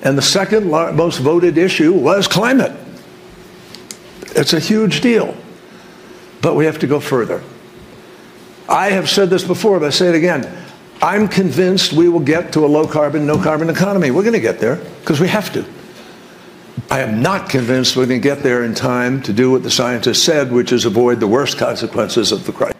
And 0.02 0.18
the 0.18 0.22
second 0.22 0.70
most 0.70 1.18
voted 1.18 1.56
issue 1.56 1.92
was 1.92 2.28
climate. 2.28 2.72
It's 4.36 4.52
a 4.52 4.60
huge 4.60 5.00
deal. 5.00 5.34
But 6.42 6.56
we 6.56 6.66
have 6.66 6.78
to 6.80 6.86
go 6.86 7.00
further. 7.00 7.42
I 8.68 8.90
have 8.90 9.08
said 9.08 9.30
this 9.30 9.44
before, 9.44 9.80
but 9.80 9.86
I 9.86 9.90
say 9.90 10.08
it 10.08 10.14
again. 10.14 10.46
I'm 11.00 11.26
convinced 11.28 11.92
we 11.92 12.08
will 12.08 12.20
get 12.20 12.52
to 12.52 12.64
a 12.64 12.68
low 12.68 12.86
carbon, 12.86 13.26
no 13.26 13.42
carbon 13.42 13.70
economy. 13.70 14.10
We're 14.10 14.22
going 14.22 14.34
to 14.34 14.40
get 14.40 14.58
there 14.58 14.76
because 15.00 15.20
we 15.20 15.28
have 15.28 15.52
to. 15.54 15.64
I 16.90 17.00
am 17.00 17.22
not 17.22 17.48
convinced 17.48 17.96
we're 17.96 18.06
going 18.06 18.20
to 18.20 18.28
get 18.28 18.42
there 18.42 18.64
in 18.64 18.74
time 18.74 19.22
to 19.22 19.32
do 19.32 19.50
what 19.50 19.62
the 19.62 19.70
scientists 19.70 20.22
said, 20.22 20.52
which 20.52 20.72
is 20.72 20.84
avoid 20.84 21.20
the 21.20 21.26
worst 21.26 21.56
consequences 21.56 22.30
of 22.30 22.44
the 22.46 22.52
crisis. 22.52 22.73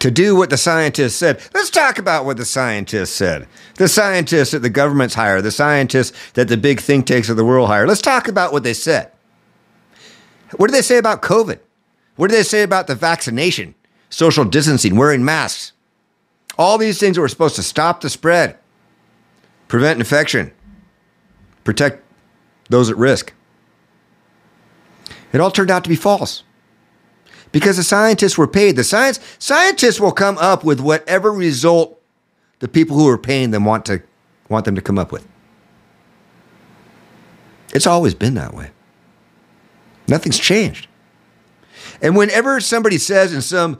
To 0.00 0.10
do 0.10 0.36
what 0.36 0.50
the 0.50 0.56
scientists 0.56 1.16
said. 1.16 1.42
Let's 1.54 1.70
talk 1.70 1.98
about 1.98 2.24
what 2.24 2.36
the 2.36 2.44
scientists 2.44 3.10
said. 3.10 3.48
The 3.74 3.88
scientists 3.88 4.52
that 4.52 4.60
the 4.60 4.70
governments 4.70 5.14
hire, 5.14 5.42
the 5.42 5.50
scientists 5.50 6.16
that 6.34 6.46
the 6.48 6.56
big 6.56 6.80
think 6.80 7.06
tanks 7.06 7.28
of 7.28 7.36
the 7.36 7.44
world 7.44 7.68
hire. 7.68 7.86
Let's 7.86 8.00
talk 8.00 8.28
about 8.28 8.52
what 8.52 8.62
they 8.62 8.74
said. 8.74 9.10
What 10.56 10.68
did 10.68 10.76
they 10.76 10.82
say 10.82 10.98
about 10.98 11.22
COVID? 11.22 11.58
What 12.16 12.30
did 12.30 12.36
they 12.36 12.44
say 12.44 12.62
about 12.62 12.86
the 12.86 12.94
vaccination, 12.94 13.74
social 14.08 14.44
distancing, 14.44 14.96
wearing 14.96 15.24
masks? 15.24 15.72
All 16.56 16.78
these 16.78 16.98
things 16.98 17.16
that 17.16 17.20
were 17.20 17.28
supposed 17.28 17.56
to 17.56 17.62
stop 17.62 18.00
the 18.00 18.10
spread, 18.10 18.56
prevent 19.68 19.98
infection, 19.98 20.52
protect 21.64 22.02
those 22.70 22.90
at 22.90 22.96
risk. 22.96 23.32
It 25.32 25.40
all 25.40 25.50
turned 25.50 25.70
out 25.70 25.84
to 25.84 25.90
be 25.90 25.96
false 25.96 26.42
because 27.52 27.76
the 27.76 27.82
scientists 27.82 28.36
were 28.36 28.46
paid. 28.46 28.76
The 28.76 28.84
science 28.84 29.20
scientists 29.38 30.00
will 30.00 30.12
come 30.12 30.38
up 30.38 30.64
with 30.64 30.80
whatever 30.80 31.32
result 31.32 32.00
the 32.60 32.68
people 32.68 32.96
who 32.96 33.08
are 33.08 33.18
paying 33.18 33.50
them 33.50 33.64
want 33.64 33.86
to 33.86 34.02
want 34.48 34.64
them 34.64 34.74
to 34.74 34.82
come 34.82 34.98
up 34.98 35.12
with. 35.12 35.26
It's 37.74 37.86
always 37.86 38.14
been 38.14 38.34
that 38.34 38.54
way. 38.54 38.70
Nothing's 40.08 40.38
changed. 40.38 40.88
And 42.00 42.16
whenever 42.16 42.60
somebody 42.60 42.98
says 42.98 43.32
in 43.32 43.42
some 43.42 43.78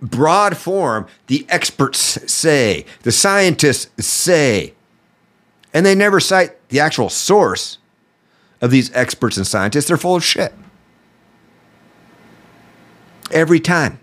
broad 0.00 0.56
form, 0.56 1.06
the 1.26 1.46
experts 1.48 1.98
say, 2.30 2.86
the 3.02 3.12
scientists 3.12 4.04
say, 4.04 4.74
and 5.74 5.84
they 5.84 5.94
never 5.94 6.20
cite 6.20 6.68
the 6.68 6.80
actual 6.80 7.10
source 7.10 7.78
of 8.60 8.70
these 8.70 8.90
experts 8.94 9.36
and 9.36 9.46
scientists, 9.46 9.88
they're 9.88 9.96
full 9.96 10.16
of 10.16 10.24
shit. 10.24 10.54
Every 13.30 13.60
time. 13.60 13.98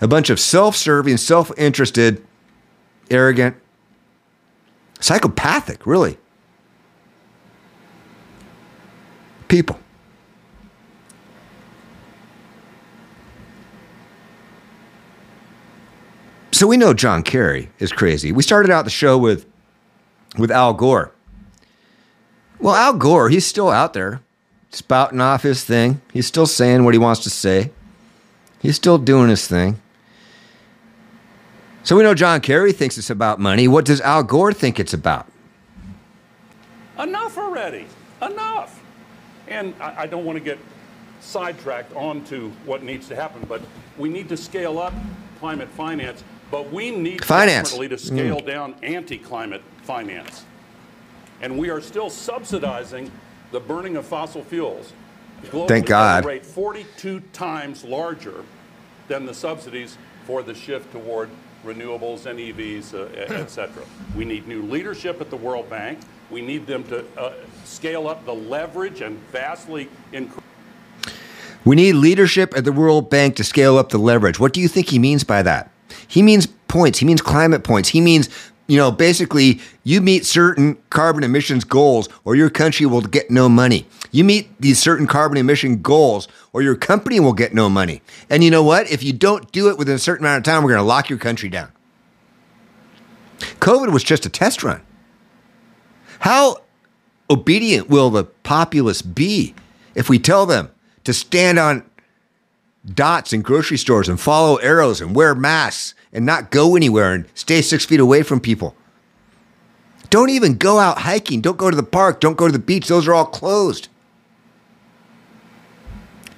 A 0.00 0.08
bunch 0.08 0.30
of 0.30 0.40
self 0.40 0.76
serving, 0.76 1.16
self 1.16 1.50
interested, 1.58 2.24
arrogant, 3.10 3.56
psychopathic, 5.00 5.86
really, 5.86 6.18
people. 9.48 9.78
So 16.52 16.66
we 16.66 16.76
know 16.76 16.94
John 16.94 17.22
Kerry 17.22 17.70
is 17.78 17.90
crazy. 17.92 18.30
We 18.30 18.42
started 18.42 18.70
out 18.70 18.84
the 18.84 18.90
show 18.90 19.18
with 19.18 19.46
with 20.38 20.50
Al 20.50 20.74
Gore. 20.74 21.12
Well, 22.58 22.74
Al 22.74 22.94
Gore, 22.94 23.28
he's 23.28 23.44
still 23.44 23.68
out 23.68 23.92
there 23.94 24.20
spouting 24.70 25.20
off 25.20 25.42
his 25.42 25.64
thing. 25.64 26.00
He's 26.12 26.26
still 26.26 26.46
saying 26.46 26.84
what 26.84 26.94
he 26.94 26.98
wants 26.98 27.22
to 27.24 27.30
say. 27.30 27.70
He's 28.62 28.76
still 28.76 28.96
doing 28.96 29.28
his 29.28 29.46
thing. 29.46 29.80
So 31.82 31.96
we 31.96 32.04
know 32.04 32.14
John 32.14 32.40
Kerry 32.40 32.72
thinks 32.72 32.96
it's 32.96 33.10
about 33.10 33.40
money. 33.40 33.66
What 33.66 33.84
does 33.84 34.00
Al 34.00 34.22
Gore 34.22 34.52
think 34.52 34.78
it's 34.78 34.94
about? 34.94 35.26
Enough 36.96 37.36
already. 37.36 37.86
Enough. 38.22 38.80
And 39.48 39.74
I, 39.80 40.02
I 40.02 40.06
don't 40.06 40.24
want 40.24 40.38
to 40.38 40.44
get 40.44 40.58
sidetracked 41.20 41.92
onto 41.96 42.50
what 42.64 42.84
needs 42.84 43.08
to 43.08 43.16
happen, 43.16 43.44
but 43.48 43.60
we 43.98 44.08
need 44.08 44.28
to 44.28 44.36
scale 44.36 44.78
up 44.78 44.94
climate 45.40 45.68
finance, 45.70 46.22
but 46.52 46.72
we 46.72 46.92
need 46.92 47.24
finance. 47.24 47.72
to 47.76 47.98
scale 47.98 48.40
mm. 48.40 48.46
down 48.46 48.76
anti-climate 48.84 49.62
finance. 49.82 50.44
And 51.40 51.58
we 51.58 51.68
are 51.68 51.80
still 51.80 52.10
subsidizing 52.10 53.10
the 53.50 53.58
burning 53.58 53.96
of 53.96 54.06
fossil 54.06 54.44
fuels. 54.44 54.92
Globally, 55.44 55.68
Thank 55.68 55.86
God. 55.86 56.24
rate 56.24 56.46
42 56.46 57.20
times 57.32 57.84
larger 57.84 58.44
than 59.12 59.26
the 59.26 59.34
subsidies 59.34 59.98
for 60.24 60.42
the 60.42 60.54
shift 60.54 60.90
toward 60.90 61.28
renewables 61.66 62.24
and 62.24 62.38
EVs, 62.38 62.94
uh, 62.94 63.08
et 63.14 63.50
cetera. 63.50 63.84
We 64.16 64.24
need 64.24 64.48
new 64.48 64.62
leadership 64.62 65.20
at 65.20 65.28
the 65.28 65.36
World 65.36 65.68
Bank. 65.68 65.98
We 66.30 66.40
need 66.40 66.66
them 66.66 66.82
to 66.84 67.04
uh, 67.18 67.34
scale 67.64 68.08
up 68.08 68.24
the 68.24 68.34
leverage 68.34 69.02
and 69.02 69.18
vastly 69.30 69.90
increase. 70.12 70.42
We 71.64 71.76
need 71.76 71.92
leadership 71.92 72.56
at 72.56 72.64
the 72.64 72.72
World 72.72 73.10
Bank 73.10 73.36
to 73.36 73.44
scale 73.44 73.76
up 73.76 73.90
the 73.90 73.98
leverage. 73.98 74.40
What 74.40 74.54
do 74.54 74.62
you 74.62 74.66
think 74.68 74.88
he 74.88 74.98
means 74.98 75.24
by 75.24 75.42
that? 75.42 75.70
He 76.08 76.22
means 76.22 76.46
points. 76.46 76.98
He 76.98 77.04
means 77.04 77.20
climate 77.20 77.62
points. 77.64 77.90
He 77.90 78.00
means 78.00 78.30
you 78.66 78.76
know, 78.76 78.90
basically, 78.90 79.60
you 79.84 80.00
meet 80.00 80.24
certain 80.24 80.76
carbon 80.88 81.24
emissions 81.24 81.64
goals 81.64 82.08
or 82.24 82.36
your 82.36 82.48
country 82.48 82.86
will 82.86 83.00
get 83.00 83.30
no 83.30 83.48
money. 83.48 83.86
You 84.12 84.24
meet 84.24 84.60
these 84.60 84.78
certain 84.78 85.06
carbon 85.06 85.36
emission 85.36 85.82
goals 85.82 86.28
or 86.52 86.62
your 86.62 86.76
company 86.76 87.18
will 87.18 87.32
get 87.32 87.54
no 87.54 87.68
money. 87.68 88.02
And 88.30 88.44
you 88.44 88.50
know 88.50 88.62
what? 88.62 88.90
If 88.90 89.02
you 89.02 89.12
don't 89.12 89.50
do 89.52 89.68
it 89.68 89.78
within 89.78 89.96
a 89.96 89.98
certain 89.98 90.24
amount 90.24 90.38
of 90.38 90.44
time, 90.44 90.62
we're 90.62 90.70
going 90.70 90.78
to 90.78 90.86
lock 90.86 91.10
your 91.10 91.18
country 91.18 91.48
down. 91.48 91.72
COVID 93.60 93.92
was 93.92 94.04
just 94.04 94.26
a 94.26 94.28
test 94.28 94.62
run. 94.62 94.82
How 96.20 96.58
obedient 97.28 97.88
will 97.88 98.10
the 98.10 98.24
populace 98.24 99.02
be 99.02 99.54
if 99.94 100.08
we 100.08 100.18
tell 100.18 100.46
them 100.46 100.70
to 101.04 101.12
stand 101.12 101.58
on 101.58 101.84
dots 102.84 103.32
in 103.32 103.42
grocery 103.42 103.78
stores 103.78 104.08
and 104.08 104.20
follow 104.20 104.56
arrows 104.56 105.00
and 105.00 105.14
wear 105.14 105.34
masks 105.34 105.94
and 106.12 106.26
not 106.26 106.50
go 106.50 106.76
anywhere 106.76 107.12
and 107.12 107.26
stay 107.34 107.62
six 107.62 107.84
feet 107.84 108.00
away 108.00 108.22
from 108.22 108.40
people. 108.40 108.74
Don't 110.10 110.30
even 110.30 110.56
go 110.56 110.78
out 110.78 110.98
hiking. 110.98 111.40
Don't 111.40 111.56
go 111.56 111.70
to 111.70 111.76
the 111.76 111.82
park. 111.82 112.20
Don't 112.20 112.36
go 112.36 112.46
to 112.46 112.52
the 112.52 112.58
beach. 112.58 112.88
Those 112.88 113.08
are 113.08 113.14
all 113.14 113.24
closed. 113.24 113.88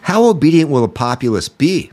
How 0.02 0.24
obedient 0.24 0.70
will 0.70 0.82
the 0.82 0.88
populace 0.88 1.48
be? 1.48 1.90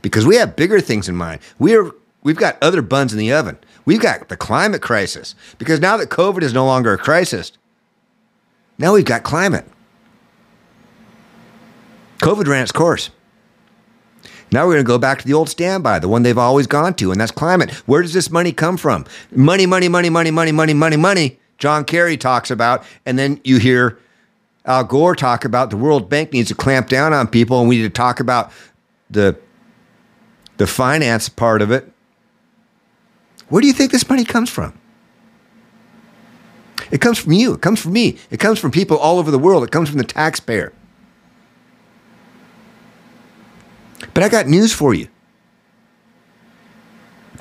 Because 0.00 0.26
we 0.26 0.36
have 0.36 0.56
bigger 0.56 0.80
things 0.80 1.08
in 1.08 1.14
mind. 1.14 1.40
We 1.58 1.76
are, 1.76 1.92
we've 2.22 2.36
got 2.36 2.60
other 2.62 2.82
buns 2.82 3.12
in 3.12 3.18
the 3.18 3.32
oven. 3.32 3.58
We've 3.84 4.00
got 4.00 4.28
the 4.28 4.36
climate 4.36 4.82
crisis. 4.82 5.34
Because 5.58 5.78
now 5.78 5.96
that 5.98 6.08
COVID 6.08 6.42
is 6.42 6.54
no 6.54 6.64
longer 6.64 6.94
a 6.94 6.98
crisis, 6.98 7.52
now 8.78 8.94
we've 8.94 9.04
got 9.04 9.22
climate. 9.22 9.66
COVID 12.20 12.46
ran 12.46 12.62
its 12.62 12.72
course. 12.72 13.10
Now 14.52 14.66
we're 14.66 14.74
going 14.74 14.84
to 14.84 14.88
go 14.88 14.98
back 14.98 15.18
to 15.20 15.26
the 15.26 15.32
old 15.32 15.48
standby, 15.48 15.98
the 15.98 16.08
one 16.08 16.22
they've 16.22 16.36
always 16.36 16.66
gone 16.66 16.94
to, 16.94 17.10
and 17.10 17.20
that's 17.20 17.32
climate. 17.32 17.70
Where 17.86 18.02
does 18.02 18.12
this 18.12 18.30
money 18.30 18.52
come 18.52 18.76
from? 18.76 19.06
Money, 19.34 19.64
money, 19.64 19.88
money, 19.88 20.10
money, 20.10 20.30
money, 20.30 20.52
money, 20.52 20.74
money, 20.74 20.96
money. 20.96 21.38
John 21.56 21.84
Kerry 21.84 22.16
talks 22.16 22.50
about, 22.50 22.84
and 23.06 23.18
then 23.18 23.40
you 23.44 23.58
hear 23.58 23.98
Al 24.66 24.84
Gore 24.84 25.16
talk 25.16 25.44
about 25.44 25.70
the 25.70 25.76
World 25.76 26.10
Bank 26.10 26.32
needs 26.32 26.48
to 26.48 26.54
clamp 26.54 26.88
down 26.88 27.12
on 27.12 27.28
people, 27.28 27.60
and 27.60 27.68
we 27.68 27.78
need 27.78 27.84
to 27.84 27.90
talk 27.90 28.20
about 28.20 28.52
the 29.10 29.36
the 30.58 30.66
finance 30.66 31.28
part 31.28 31.62
of 31.62 31.70
it. 31.70 31.90
Where 33.48 33.60
do 33.60 33.66
you 33.66 33.72
think 33.72 33.90
this 33.90 34.08
money 34.08 34.24
comes 34.24 34.50
from? 34.50 34.78
It 36.90 37.00
comes 37.00 37.18
from 37.18 37.32
you. 37.32 37.54
It 37.54 37.62
comes 37.62 37.80
from 37.80 37.94
me. 37.94 38.18
It 38.30 38.38
comes 38.38 38.58
from 38.58 38.70
people 38.70 38.98
all 38.98 39.18
over 39.18 39.30
the 39.30 39.38
world. 39.38 39.64
It 39.64 39.70
comes 39.70 39.88
from 39.88 39.98
the 39.98 40.04
taxpayer. 40.04 40.72
But 44.14 44.22
I 44.22 44.28
got 44.28 44.46
news 44.46 44.72
for 44.72 44.94
you. 44.94 45.08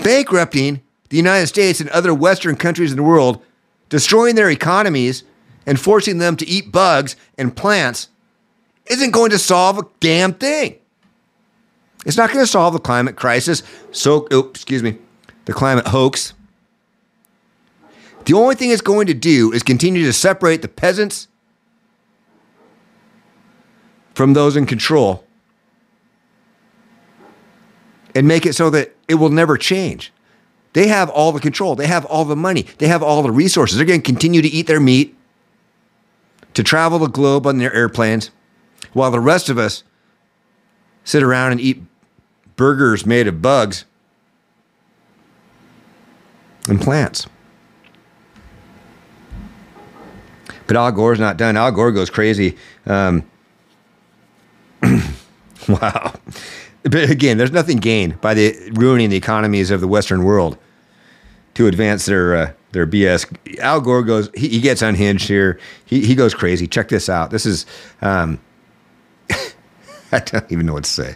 Bankrupting 0.03 0.81
the 1.09 1.17
United 1.17 1.47
States 1.47 1.79
and 1.79 1.89
other 1.89 2.13
Western 2.13 2.55
countries 2.55 2.91
in 2.91 2.97
the 2.97 3.03
world 3.03 3.43
destroying 3.89 4.35
their 4.35 4.49
economies 4.49 5.23
and 5.65 5.79
forcing 5.79 6.17
them 6.17 6.37
to 6.37 6.47
eat 6.47 6.71
bugs 6.71 7.15
and 7.37 7.55
plants 7.55 8.07
isn't 8.87 9.11
going 9.11 9.29
to 9.31 9.37
solve 9.37 9.77
a 9.77 9.83
damn 9.99 10.33
thing. 10.33 10.77
It's 12.05 12.17
not 12.17 12.31
going 12.31 12.43
to 12.43 12.49
solve 12.49 12.73
the 12.73 12.79
climate 12.79 13.15
crisis. 13.15 13.61
So, 13.91 14.27
oh, 14.31 14.49
excuse 14.49 14.81
me, 14.81 14.97
the 15.45 15.53
climate 15.53 15.87
hoax. 15.87 16.33
The 18.25 18.33
only 18.33 18.55
thing 18.55 18.71
it's 18.71 18.81
going 18.81 19.07
to 19.07 19.13
do 19.13 19.51
is 19.51 19.63
continue 19.63 20.05
to 20.05 20.13
separate 20.13 20.61
the 20.61 20.67
peasants 20.67 21.27
from 24.15 24.33
those 24.33 24.55
in 24.55 24.65
control 24.65 25.25
and 28.15 28.27
make 28.27 28.45
it 28.45 28.53
so 28.53 28.69
that 28.69 28.95
it 29.07 29.15
will 29.15 29.29
never 29.29 29.57
change. 29.57 30.11
They 30.73 30.87
have 30.87 31.09
all 31.09 31.31
the 31.31 31.39
control, 31.39 31.75
they 31.75 31.87
have 31.87 32.05
all 32.05 32.25
the 32.25 32.35
money, 32.35 32.65
they 32.77 32.87
have 32.87 33.03
all 33.03 33.21
the 33.21 33.31
resources. 33.31 33.77
They're 33.77 33.85
going 33.85 34.01
to 34.01 34.05
continue 34.05 34.41
to 34.41 34.47
eat 34.47 34.67
their 34.67 34.79
meat, 34.79 35.15
to 36.53 36.63
travel 36.63 36.99
the 36.99 37.07
globe 37.07 37.45
on 37.45 37.57
their 37.57 37.73
airplanes, 37.73 38.31
while 38.93 39.11
the 39.11 39.19
rest 39.19 39.49
of 39.49 39.57
us 39.57 39.83
sit 41.03 41.23
around 41.23 41.51
and 41.53 41.61
eat 41.61 41.81
burgers 42.55 43.05
made 43.05 43.27
of 43.27 43.41
bugs 43.41 43.85
and 46.67 46.79
plants. 46.79 47.27
But 50.67 50.77
Al 50.77 50.91
Gore's 50.91 51.19
not 51.19 51.35
done. 51.35 51.57
Al 51.57 51.71
Gore 51.71 51.91
goes 51.91 52.09
crazy. 52.09 52.57
Um, 52.85 53.29
wow. 55.67 56.13
But 56.83 57.09
again, 57.09 57.37
there's 57.37 57.51
nothing 57.51 57.77
gained 57.77 58.19
by 58.21 58.33
the 58.33 58.71
ruining 58.73 59.09
the 59.09 59.17
economies 59.17 59.71
of 59.71 59.81
the 59.81 59.87
Western 59.87 60.23
world 60.23 60.57
to 61.53 61.67
advance 61.67 62.05
their 62.05 62.35
uh, 62.35 62.51
their 62.71 62.87
BS. 62.87 63.59
Al 63.59 63.81
Gore 63.81 64.03
goes, 64.03 64.29
he, 64.33 64.47
he, 64.47 64.61
gets 64.61 64.81
unhinged 64.81 65.27
here. 65.27 65.59
He 65.85 66.05
he 66.05 66.15
goes 66.15 66.33
crazy. 66.33 66.67
Check 66.67 66.87
this 66.87 67.09
out. 67.09 67.29
This 67.29 67.45
is, 67.45 67.65
um, 68.01 68.39
I 70.11 70.19
don't 70.19 70.51
even 70.51 70.65
know 70.65 70.73
what 70.73 70.85
to 70.85 70.89
say 70.89 71.15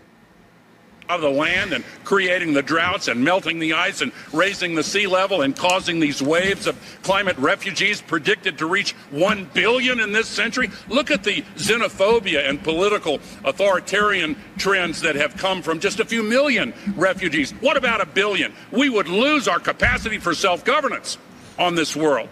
of 1.09 1.21
the 1.21 1.29
land 1.29 1.73
and 1.73 1.83
creating 2.03 2.53
the 2.53 2.61
droughts 2.61 3.07
and 3.07 3.23
melting 3.23 3.59
the 3.59 3.73
ice 3.73 4.01
and 4.01 4.11
raising 4.33 4.75
the 4.75 4.83
sea 4.83 5.07
level 5.07 5.41
and 5.41 5.55
causing 5.55 5.99
these 5.99 6.21
waves 6.21 6.67
of 6.67 6.75
climate 7.03 7.37
refugees 7.37 8.01
predicted 8.01 8.57
to 8.57 8.65
reach 8.65 8.93
1 9.11 9.45
billion 9.53 9.99
in 9.99 10.11
this 10.11 10.27
century. 10.27 10.69
Look 10.89 11.11
at 11.11 11.23
the 11.23 11.41
xenophobia 11.55 12.49
and 12.49 12.63
political 12.63 13.19
authoritarian 13.43 14.35
trends 14.57 15.01
that 15.01 15.15
have 15.15 15.37
come 15.37 15.61
from 15.61 15.79
just 15.79 15.99
a 15.99 16.05
few 16.05 16.23
million 16.23 16.73
refugees. 16.95 17.51
What 17.51 17.77
about 17.77 18.01
a 18.01 18.05
billion? 18.05 18.53
We 18.71 18.89
would 18.89 19.07
lose 19.07 19.47
our 19.47 19.59
capacity 19.59 20.17
for 20.17 20.33
self 20.33 20.63
governance 20.63 21.17
on 21.57 21.75
this 21.75 21.95
world. 21.95 22.29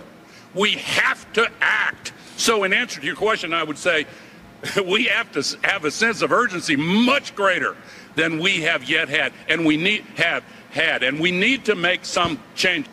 We 0.53 0.71
have 0.73 1.31
to 1.33 1.49
act. 1.61 2.13
So, 2.37 2.63
in 2.63 2.73
answer 2.73 2.99
to 2.99 3.05
your 3.05 3.15
question, 3.15 3.53
I 3.53 3.63
would 3.63 3.77
say 3.77 4.05
we 4.85 5.05
have 5.05 5.31
to 5.33 5.57
have 5.67 5.85
a 5.85 5.91
sense 5.91 6.21
of 6.21 6.31
urgency 6.31 6.75
much 6.75 7.35
greater 7.35 7.75
than 8.15 8.39
we 8.39 8.61
have 8.61 8.83
yet 8.83 9.09
had, 9.09 9.33
and 9.47 9.65
we 9.65 9.77
need 9.77 10.03
have 10.15 10.43
had, 10.71 11.03
and 11.03 11.19
we 11.19 11.31
need 11.31 11.65
to 11.65 11.75
make 11.75 12.05
some 12.05 12.39
change. 12.55 12.87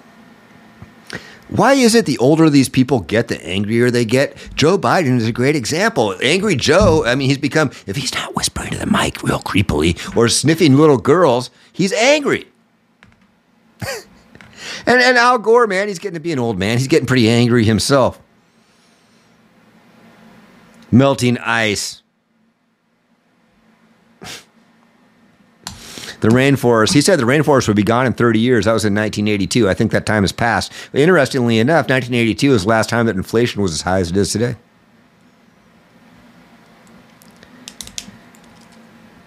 Why 1.51 1.73
is 1.73 1.97
it 1.97 2.07
the 2.07 2.17
older 2.19 2.49
these 2.49 2.69
people 2.69 3.01
get, 3.01 3.27
the 3.27 3.45
angrier 3.45 3.91
they 3.91 4.05
get? 4.05 4.37
Joe 4.55 4.79
Biden 4.79 5.17
is 5.17 5.27
a 5.27 5.33
great 5.33 5.57
example. 5.57 6.15
Angry 6.23 6.55
Joe, 6.55 7.05
I 7.05 7.17
mean, 7.17 7.29
he's 7.29 7.39
become, 7.39 7.73
if 7.89 7.97
he's 7.97 8.15
not 8.15 8.37
whispering 8.37 8.71
to 8.71 8.79
the 8.79 8.87
mic 8.87 9.23
real 9.25 9.41
creepily 9.41 10.17
or 10.17 10.29
sniffing 10.29 10.77
little 10.77 10.97
girls, 10.97 11.51
he's 11.73 11.93
angry. 11.93 12.47
and, 14.87 15.01
and 15.01 15.19
Al 15.19 15.39
Gore, 15.39 15.67
man, 15.67 15.89
he's 15.89 15.99
getting 15.99 16.15
to 16.15 16.21
be 16.21 16.31
an 16.31 16.39
old 16.39 16.57
man. 16.57 16.79
He's 16.79 16.87
getting 16.87 17.07
pretty 17.07 17.29
angry 17.29 17.65
himself. 17.65 18.21
Melting 20.93 21.37
ice, 21.39 22.00
the 26.21 26.29
rainforest. 26.29 26.93
He 26.93 27.01
said 27.01 27.19
the 27.19 27.25
rainforest 27.25 27.67
would 27.67 27.77
be 27.77 27.83
gone 27.83 28.07
in 28.07 28.13
30 28.13 28.39
years. 28.39 28.65
That 28.67 28.73
was 28.73 28.85
in 28.85 28.95
1982. 28.95 29.69
I 29.69 29.75
think 29.75 29.91
that 29.93 30.07
time 30.07 30.23
has 30.23 30.33
passed. 30.33 30.73
Interestingly 30.93 31.59
enough, 31.59 31.89
1982 31.89 32.51
was 32.51 32.63
the 32.63 32.69
last 32.69 32.89
time 32.91 33.07
that 33.07 33.17
inflation 33.17 33.63
was 33.63 33.73
as 33.73 33.83
high 33.83 34.01
as 34.01 34.11
it 34.11 34.17
is 34.17 34.33
today. 34.33 34.57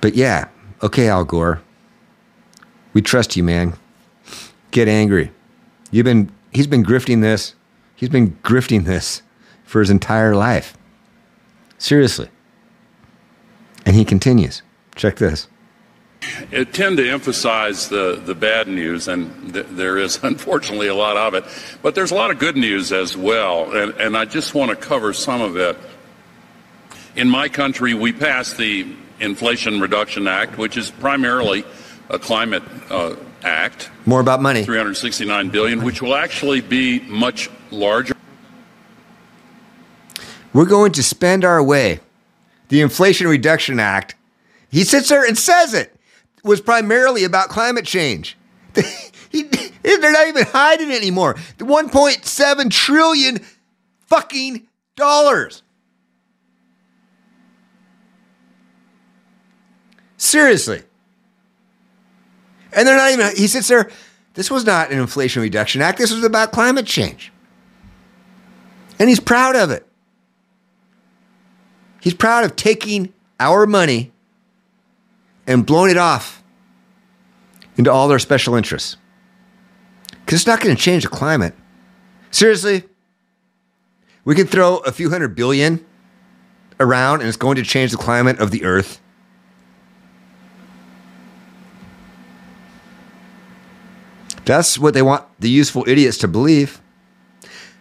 But 0.01 0.15
yeah, 0.15 0.49
okay, 0.81 1.07
Al 1.07 1.23
Gore. 1.23 1.61
We 2.93 3.01
trust 3.01 3.35
you, 3.35 3.43
man. 3.43 3.73
Get 4.71 4.87
angry. 4.87 5.31
You've 5.91 6.05
been 6.05 6.31
he's 6.51 6.67
been 6.67 6.83
grifting 6.83 7.21
this. 7.21 7.55
He's 7.95 8.09
been 8.09 8.31
grifting 8.43 8.85
this 8.85 9.21
for 9.63 9.79
his 9.79 9.89
entire 9.89 10.35
life. 10.35 10.77
Seriously. 11.77 12.29
And 13.85 13.95
he 13.95 14.05
continues. 14.05 14.61
Check 14.95 15.17
this. 15.17 15.47
I 16.51 16.63
tend 16.65 16.97
to 16.97 17.09
emphasize 17.09 17.89
the, 17.89 18.21
the 18.23 18.35
bad 18.35 18.67
news, 18.67 19.07
and 19.07 19.53
th- 19.53 19.65
there 19.71 19.97
is 19.97 20.19
unfortunately 20.23 20.87
a 20.87 20.95
lot 20.95 21.17
of 21.17 21.33
it. 21.33 21.45
But 21.81 21.95
there's 21.95 22.11
a 22.11 22.15
lot 22.15 22.31
of 22.31 22.39
good 22.39 22.57
news 22.57 22.91
as 22.91 23.17
well, 23.17 23.75
and, 23.75 23.93
and 23.95 24.17
I 24.17 24.25
just 24.25 24.53
want 24.53 24.69
to 24.69 24.75
cover 24.75 25.13
some 25.13 25.41
of 25.41 25.57
it. 25.57 25.77
In 27.15 27.29
my 27.29 27.49
country, 27.49 27.93
we 27.93 28.11
passed 28.11 28.57
the 28.57 28.95
Inflation 29.19 29.79
Reduction 29.79 30.27
Act, 30.27 30.57
which 30.57 30.77
is 30.77 30.91
primarily 30.91 31.63
a 32.09 32.19
climate 32.19 32.63
uh, 32.89 33.15
act. 33.43 33.89
More 34.05 34.19
about 34.19 34.41
money. 34.41 34.63
369 34.63 35.49
billion, 35.49 35.83
which 35.83 36.01
will 36.01 36.15
actually 36.15 36.61
be 36.61 36.99
much 37.01 37.49
larger. 37.71 38.15
We're 40.53 40.65
going 40.65 40.91
to 40.93 41.03
spend 41.03 41.45
our 41.45 41.63
way. 41.63 41.99
The 42.69 42.81
Inflation 42.81 43.27
Reduction 43.27 43.79
Act. 43.79 44.15
He 44.69 44.83
sits 44.83 45.09
there 45.09 45.25
and 45.25 45.37
says 45.37 45.73
it 45.73 45.92
was 46.43 46.61
primarily 46.61 47.23
about 47.23 47.49
climate 47.49 47.85
change. 47.85 48.37
they're 48.73 50.11
not 50.11 50.27
even 50.27 50.45
hiding 50.45 50.91
it 50.91 50.97
anymore. 50.97 51.35
The 51.57 51.65
1.7 51.65 52.71
trillion 52.71 53.39
fucking 54.07 54.67
dollars. 54.95 55.63
Seriously. 60.17 60.81
And 62.71 62.87
they're 62.87 62.97
not 62.97 63.11
even, 63.11 63.35
he 63.35 63.47
sits 63.47 63.67
there, 63.67 63.89
this 64.35 64.49
was 64.49 64.65
not 64.65 64.91
an 64.91 64.99
Inflation 64.99 65.41
Reduction 65.41 65.81
Act. 65.81 65.97
This 65.97 66.11
was 66.11 66.23
about 66.23 66.51
climate 66.51 66.85
change. 66.85 67.31
And 68.99 69.09
he's 69.09 69.19
proud 69.19 69.55
of 69.55 69.69
it. 69.69 69.85
He's 72.01 72.13
proud 72.13 72.43
of 72.43 72.55
taking 72.55 73.13
our 73.39 73.65
money 73.65 74.12
and 75.47 75.65
blown 75.65 75.89
it 75.89 75.97
off 75.97 76.43
into 77.77 77.91
all 77.91 78.07
their 78.07 78.19
special 78.19 78.55
interests. 78.55 78.97
Because 80.11 80.41
it's 80.41 80.47
not 80.47 80.61
going 80.61 80.75
to 80.75 80.81
change 80.81 81.03
the 81.03 81.09
climate. 81.09 81.53
Seriously, 82.31 82.83
we 84.25 84.35
can 84.35 84.47
throw 84.47 84.77
a 84.77 84.91
few 84.91 85.09
hundred 85.09 85.35
billion 85.35 85.85
around 86.79 87.19
and 87.19 87.27
it's 87.27 87.37
going 87.37 87.55
to 87.55 87.63
change 87.63 87.91
the 87.91 87.97
climate 87.97 88.39
of 88.39 88.51
the 88.51 88.63
earth. 88.63 89.01
That's 94.45 94.77
what 94.77 94.93
they 94.93 95.01
want 95.01 95.25
the 95.39 95.49
useful 95.49 95.85
idiots 95.87 96.17
to 96.19 96.27
believe. 96.27 96.81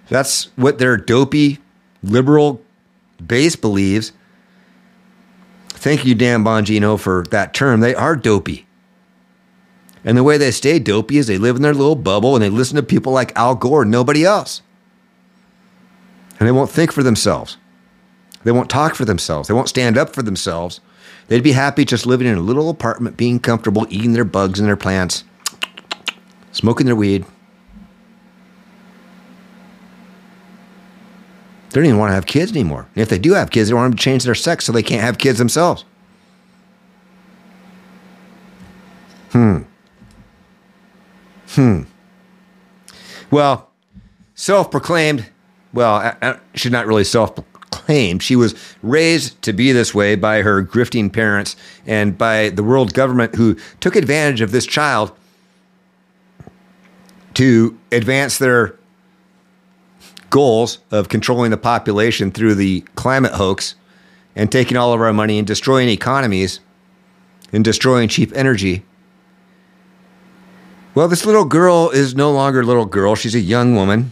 That's 0.08 0.44
what 0.56 0.78
their 0.78 0.96
dopey 0.96 1.58
liberal 2.02 2.60
base 3.24 3.56
believes. 3.56 4.12
Thank 5.82 6.04
you, 6.04 6.14
Dan 6.14 6.44
Bongino, 6.44 6.96
for 6.96 7.24
that 7.30 7.52
term. 7.52 7.80
They 7.80 7.92
are 7.92 8.14
dopey. 8.14 8.68
And 10.04 10.16
the 10.16 10.22
way 10.22 10.38
they 10.38 10.52
stay 10.52 10.78
dopey 10.78 11.16
is 11.18 11.26
they 11.26 11.38
live 11.38 11.56
in 11.56 11.62
their 11.62 11.74
little 11.74 11.96
bubble 11.96 12.36
and 12.36 12.44
they 12.44 12.50
listen 12.50 12.76
to 12.76 12.84
people 12.84 13.12
like 13.12 13.36
Al 13.36 13.56
Gore 13.56 13.84
nobody 13.84 14.24
else. 14.24 14.62
And 16.38 16.46
they 16.46 16.52
won't 16.52 16.70
think 16.70 16.92
for 16.92 17.02
themselves. 17.02 17.56
They 18.44 18.52
won't 18.52 18.70
talk 18.70 18.94
for 18.94 19.04
themselves. 19.04 19.48
They 19.48 19.54
won't 19.54 19.68
stand 19.68 19.98
up 19.98 20.10
for 20.14 20.22
themselves. 20.22 20.78
They'd 21.26 21.42
be 21.42 21.50
happy 21.50 21.84
just 21.84 22.06
living 22.06 22.28
in 22.28 22.38
a 22.38 22.42
little 22.42 22.70
apartment, 22.70 23.16
being 23.16 23.40
comfortable, 23.40 23.88
eating 23.90 24.12
their 24.12 24.22
bugs 24.22 24.60
and 24.60 24.68
their 24.68 24.76
plants, 24.76 25.24
smoking 26.52 26.86
their 26.86 26.94
weed. 26.94 27.26
They 31.72 31.80
don't 31.80 31.86
even 31.86 31.98
want 31.98 32.10
to 32.10 32.14
have 32.14 32.26
kids 32.26 32.52
anymore. 32.52 32.86
And 32.94 33.02
if 33.02 33.08
they 33.08 33.18
do 33.18 33.32
have 33.32 33.50
kids, 33.50 33.68
they 33.68 33.74
want 33.74 33.96
to 33.96 34.02
change 34.02 34.24
their 34.24 34.34
sex 34.34 34.66
so 34.66 34.72
they 34.72 34.82
can't 34.82 35.02
have 35.02 35.18
kids 35.18 35.38
themselves. 35.38 35.84
Hmm. 39.30 39.62
Hmm. 41.48 41.82
Well, 43.30 43.70
self 44.34 44.70
proclaimed, 44.70 45.26
well, 45.72 46.14
she's 46.54 46.72
not 46.72 46.86
really 46.86 47.04
self 47.04 47.34
proclaimed. 47.34 48.22
She 48.22 48.36
was 48.36 48.54
raised 48.82 49.40
to 49.42 49.54
be 49.54 49.72
this 49.72 49.94
way 49.94 50.14
by 50.14 50.42
her 50.42 50.62
grifting 50.62 51.10
parents 51.10 51.56
and 51.86 52.18
by 52.18 52.50
the 52.50 52.62
world 52.62 52.92
government 52.92 53.34
who 53.34 53.56
took 53.80 53.96
advantage 53.96 54.42
of 54.42 54.50
this 54.50 54.66
child 54.66 55.12
to 57.34 57.78
advance 57.90 58.36
their 58.36 58.76
goals 60.32 60.78
of 60.90 61.08
controlling 61.10 61.52
the 61.52 61.56
population 61.56 62.32
through 62.32 62.56
the 62.56 62.80
climate 62.96 63.32
hoax 63.32 63.76
and 64.34 64.50
taking 64.50 64.76
all 64.76 64.92
of 64.92 65.00
our 65.00 65.12
money 65.12 65.38
and 65.38 65.46
destroying 65.46 65.90
economies 65.90 66.58
and 67.52 67.62
destroying 67.62 68.08
cheap 68.08 68.32
energy. 68.34 68.82
Well, 70.94 71.06
this 71.06 71.26
little 71.26 71.44
girl 71.44 71.90
is 71.90 72.14
no 72.14 72.32
longer 72.32 72.62
a 72.62 72.64
little 72.64 72.86
girl. 72.86 73.14
She's 73.14 73.34
a 73.34 73.40
young 73.40 73.76
woman. 73.76 74.10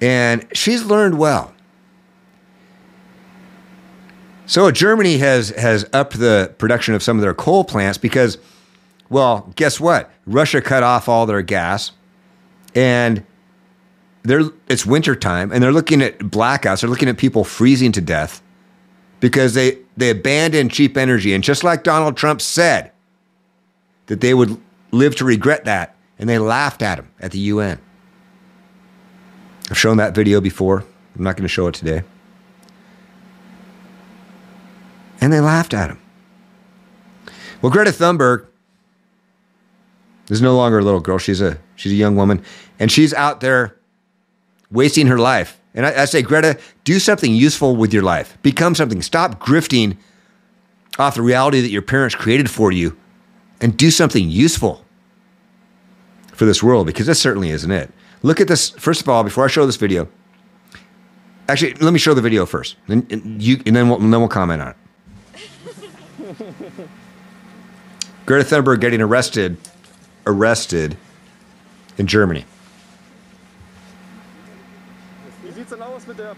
And 0.00 0.46
she's 0.54 0.84
learned 0.84 1.18
well. 1.18 1.54
So 4.46 4.70
Germany 4.70 5.18
has 5.18 5.50
has 5.50 5.86
upped 5.92 6.18
the 6.18 6.54
production 6.58 6.94
of 6.94 7.02
some 7.02 7.18
of 7.18 7.22
their 7.22 7.34
coal 7.34 7.64
plants 7.64 7.98
because, 7.98 8.38
well, 9.08 9.52
guess 9.56 9.78
what? 9.78 10.10
Russia 10.26 10.60
cut 10.60 10.82
off 10.82 11.08
all 11.08 11.24
their 11.24 11.40
gas, 11.40 11.92
and 12.74 13.24
they're 14.24 14.42
it's 14.68 14.84
wintertime, 14.86 15.52
and 15.52 15.62
they're 15.62 15.72
looking 15.72 16.02
at 16.02 16.18
blackouts. 16.18 16.80
They're 16.80 16.90
looking 16.90 17.08
at 17.08 17.18
people 17.18 17.44
freezing 17.44 17.92
to 17.92 18.00
death 18.00 18.42
because 19.20 19.54
they 19.54 19.78
they 19.96 20.10
abandoned 20.10 20.72
cheap 20.72 20.96
energy, 20.96 21.34
and 21.34 21.44
just 21.44 21.62
like 21.62 21.84
Donald 21.84 22.16
Trump 22.16 22.40
said 22.40 22.90
that 24.06 24.20
they 24.20 24.34
would 24.34 24.60
live 24.90 25.14
to 25.16 25.24
regret 25.24 25.64
that, 25.66 25.94
and 26.18 26.28
they 26.28 26.38
laughed 26.38 26.82
at 26.82 26.98
him 26.98 27.08
at 27.20 27.32
the 27.32 27.38
UN. 27.38 27.78
I've 29.70 29.78
shown 29.78 29.98
that 29.98 30.14
video 30.14 30.40
before. 30.40 30.84
I'm 31.16 31.22
not 31.22 31.36
going 31.36 31.44
to 31.44 31.48
show 31.48 31.66
it 31.68 31.74
today. 31.74 32.02
And 35.20 35.32
they 35.32 35.40
laughed 35.40 35.72
at 35.72 35.90
him. 35.90 35.98
Well, 37.62 37.72
Greta 37.72 37.90
Thunberg 37.90 38.46
is 40.28 40.42
no 40.42 40.56
longer 40.56 40.78
a 40.78 40.82
little 40.82 41.00
girl. 41.00 41.18
She's 41.18 41.40
a 41.40 41.58
she's 41.76 41.92
a 41.92 41.96
young 41.96 42.16
woman, 42.16 42.42
and 42.78 42.90
she's 42.90 43.12
out 43.12 43.40
there 43.40 43.76
wasting 44.74 45.06
her 45.06 45.18
life. 45.18 45.58
And 45.72 45.86
I, 45.86 46.02
I 46.02 46.04
say, 46.04 46.20
Greta, 46.20 46.58
do 46.84 46.98
something 46.98 47.34
useful 47.34 47.74
with 47.76 47.94
your 47.94 48.02
life. 48.02 48.36
Become 48.42 48.74
something. 48.74 49.00
Stop 49.00 49.40
grifting 49.42 49.96
off 50.98 51.14
the 51.14 51.22
reality 51.22 51.60
that 51.60 51.70
your 51.70 51.82
parents 51.82 52.14
created 52.14 52.50
for 52.50 52.70
you, 52.70 52.96
and 53.60 53.76
do 53.76 53.90
something 53.90 54.28
useful 54.30 54.84
for 56.28 56.44
this 56.44 56.62
world 56.62 56.86
because 56.86 57.06
this 57.06 57.20
certainly 57.20 57.50
isn't 57.50 57.70
it. 57.70 57.90
Look 58.22 58.40
at 58.40 58.48
this. 58.48 58.70
First 58.70 59.00
of 59.00 59.08
all, 59.08 59.24
before 59.24 59.44
I 59.44 59.48
show 59.48 59.66
this 59.66 59.76
video, 59.76 60.08
actually, 61.48 61.74
let 61.74 61.92
me 61.92 61.98
show 61.98 62.14
the 62.14 62.22
video 62.22 62.46
first, 62.46 62.76
and, 62.88 63.10
and 63.10 63.42
you, 63.42 63.60
and 63.66 63.74
then 63.74 63.88
we'll, 63.88 64.00
and 64.00 64.12
then 64.12 64.20
we'll 64.20 64.28
comment 64.28 64.62
on 64.62 64.68
it. 64.68 64.76
Greta 68.26 68.44
Thunberg 68.48 68.80
getting 68.80 69.00
arrested, 69.00 69.56
arrested 70.26 70.96
in 71.98 72.06
Germany. 72.06 72.44
Mit 76.06 76.18
der? 76.18 76.34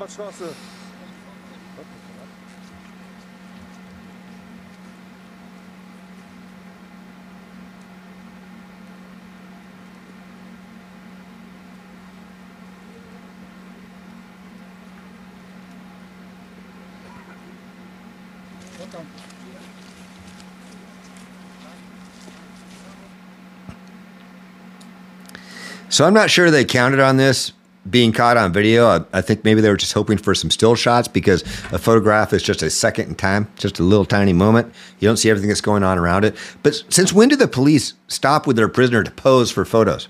So 25.89 26.05
I'm 26.05 26.13
not 26.13 26.31
sure 26.31 26.51
they 26.51 26.67
counted 26.67 27.01
on 27.01 27.17
this 27.17 27.53
being 27.91 28.13
caught 28.13 28.37
on 28.37 28.53
video. 28.53 28.87
I, 28.87 29.05
I, 29.13 29.21
think 29.21 29.45
maybe 29.45 29.61
they 29.61 29.69
were 29.69 29.77
just 29.77 29.93
hoping 29.93 30.19
for 30.19 30.35
some 30.35 30.51
still 30.51 30.75
shots 30.75 31.09
because 31.09 31.43
a 31.73 31.79
photograph 31.79 32.33
is 32.33 32.43
just 32.43 32.63
a 32.63 32.71
second 32.71 33.09
in 33.09 33.15
time, 33.15 33.49
just 33.57 33.79
a 33.79 33.83
little 33.83 34.05
tiny 34.05 34.33
moment. 34.33 34.73
You 34.99 35.09
don't 35.09 35.17
see 35.17 35.31
everything 35.31 35.49
that's 35.49 35.61
going 35.61 35.83
on 35.83 35.99
around 35.99 36.25
it. 36.25 36.37
But 36.63 36.83
since 36.89 37.13
when 37.13 37.29
did 37.29 37.39
the 37.39 37.49
police 37.49 37.95
stop 38.09 38.47
with 38.47 38.57
their 38.57 38.69
prisoner 38.69 39.03
to 39.05 39.11
pose 39.11 39.51
for 39.51 39.65
photos? 39.65 40.09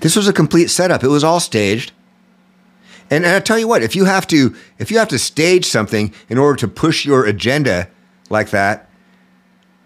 This 0.00 0.16
was 0.16 0.28
a 0.28 0.32
complete 0.32 0.68
setup. 0.68 1.02
It 1.02 1.08
was 1.08 1.24
all 1.24 1.40
staged. 1.40 1.92
And, 3.10 3.24
and 3.24 3.34
I 3.34 3.40
tell 3.40 3.58
you 3.58 3.68
what, 3.68 3.82
if 3.82 3.94
you 3.96 4.04
have 4.04 4.26
to 4.28 4.54
if 4.78 4.90
you 4.90 4.98
have 4.98 5.08
to 5.08 5.18
stage 5.18 5.66
something 5.66 6.12
in 6.28 6.38
order 6.38 6.56
to 6.56 6.68
push 6.68 7.04
your 7.04 7.26
agenda 7.26 7.88
like 8.30 8.50
that, 8.50 8.88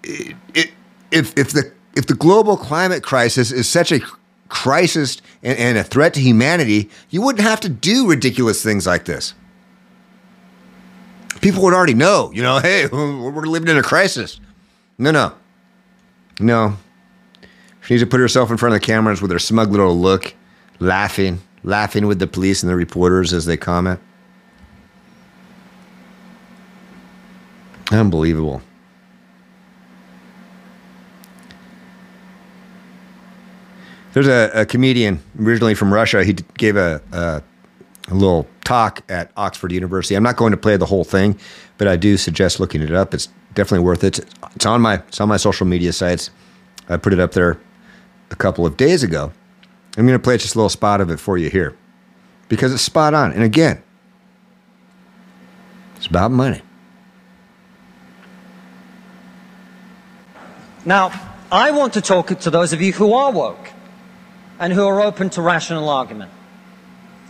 it, 0.04 0.36
it, 0.54 0.72
if 1.10 1.36
if 1.36 1.52
the 1.52 1.72
if 1.94 2.06
the 2.06 2.14
global 2.14 2.56
climate 2.56 3.02
crisis 3.02 3.50
is 3.50 3.68
such 3.68 3.90
a 3.90 4.00
crisis 4.48 5.20
and, 5.42 5.58
and, 5.58 5.78
a 5.78 5.84
threat 5.84 6.14
to 6.14 6.20
humanity, 6.20 6.90
you 7.10 7.22
wouldn't 7.22 7.46
have 7.46 7.60
to 7.60 7.68
do 7.68 8.08
ridiculous 8.08 8.62
things 8.62 8.86
like 8.86 9.04
this. 9.04 9.34
People 11.40 11.62
would 11.62 11.74
already 11.74 11.94
know, 11.94 12.32
you 12.34 12.42
know, 12.42 12.58
hey, 12.62 12.86
we're 12.86 13.46
living 13.46 13.68
in 13.68 13.76
a 13.76 13.82
crisis. 13.82 14.40
No, 14.98 15.10
no. 15.10 15.32
No. 16.40 16.76
She 17.82 17.94
needs 17.94 18.02
to 18.02 18.06
put 18.06 18.20
herself 18.20 18.50
in 18.50 18.56
front 18.56 18.74
of 18.74 18.80
the 18.80 18.86
cameras 18.86 19.22
with 19.22 19.30
her 19.30 19.38
smug 19.38 19.70
little 19.70 19.96
look, 19.98 20.34
laughing, 20.78 21.40
laughing 21.62 22.06
with 22.06 22.18
the 22.18 22.26
police 22.26 22.62
and 22.62 22.70
the 22.70 22.76
reporters 22.76 23.32
as 23.32 23.46
they 23.46 23.56
comment. 23.56 24.00
Unbelievable. 27.90 28.60
There's 34.18 34.26
a, 34.26 34.62
a, 34.62 34.66
comedian 34.66 35.20
originally 35.40 35.76
from 35.76 35.94
Russia. 35.94 36.24
He 36.24 36.32
gave 36.32 36.74
a, 36.74 37.00
a, 37.12 37.40
a, 38.08 38.14
little 38.14 38.48
talk 38.64 39.08
at 39.08 39.30
Oxford 39.36 39.70
University. 39.70 40.16
I'm 40.16 40.24
not 40.24 40.36
going 40.36 40.50
to 40.50 40.56
play 40.56 40.76
the 40.76 40.86
whole 40.86 41.04
thing, 41.04 41.38
but 41.76 41.86
I 41.86 41.94
do 41.94 42.16
suggest 42.16 42.58
looking 42.58 42.82
it 42.82 42.92
up. 42.92 43.14
It's 43.14 43.28
definitely 43.54 43.84
worth 43.84 44.02
it. 44.02 44.18
It's 44.56 44.66
on 44.66 44.80
my 44.80 44.94
it's 45.06 45.20
on 45.20 45.28
my 45.28 45.36
social 45.36 45.68
media 45.68 45.92
sites. 45.92 46.30
I 46.88 46.96
put 46.96 47.12
it 47.12 47.20
up 47.20 47.30
there 47.30 47.60
a 48.32 48.34
couple 48.34 48.66
of 48.66 48.76
days 48.76 49.04
ago. 49.04 49.32
I'm 49.96 50.04
going 50.04 50.18
to 50.18 50.22
play 50.24 50.36
just 50.36 50.56
a 50.56 50.58
little 50.58 50.68
spot 50.68 51.00
of 51.00 51.10
it 51.10 51.20
for 51.20 51.38
you 51.38 51.48
here 51.48 51.76
because 52.48 52.74
it's 52.74 52.82
spot 52.82 53.14
on. 53.14 53.30
And 53.30 53.44
again, 53.44 53.80
it's 55.94 56.06
about 56.06 56.32
money. 56.32 56.60
Now, 60.84 61.12
I 61.52 61.70
want 61.70 61.92
to 61.92 62.00
talk 62.00 62.36
to 62.36 62.50
those 62.50 62.72
of 62.72 62.82
you 62.82 62.92
who 62.92 63.12
are 63.12 63.30
woke 63.30 63.74
and 64.58 64.72
who 64.72 64.86
are 64.86 65.00
open 65.00 65.30
to 65.30 65.42
rational 65.42 65.88
argument. 65.88 66.30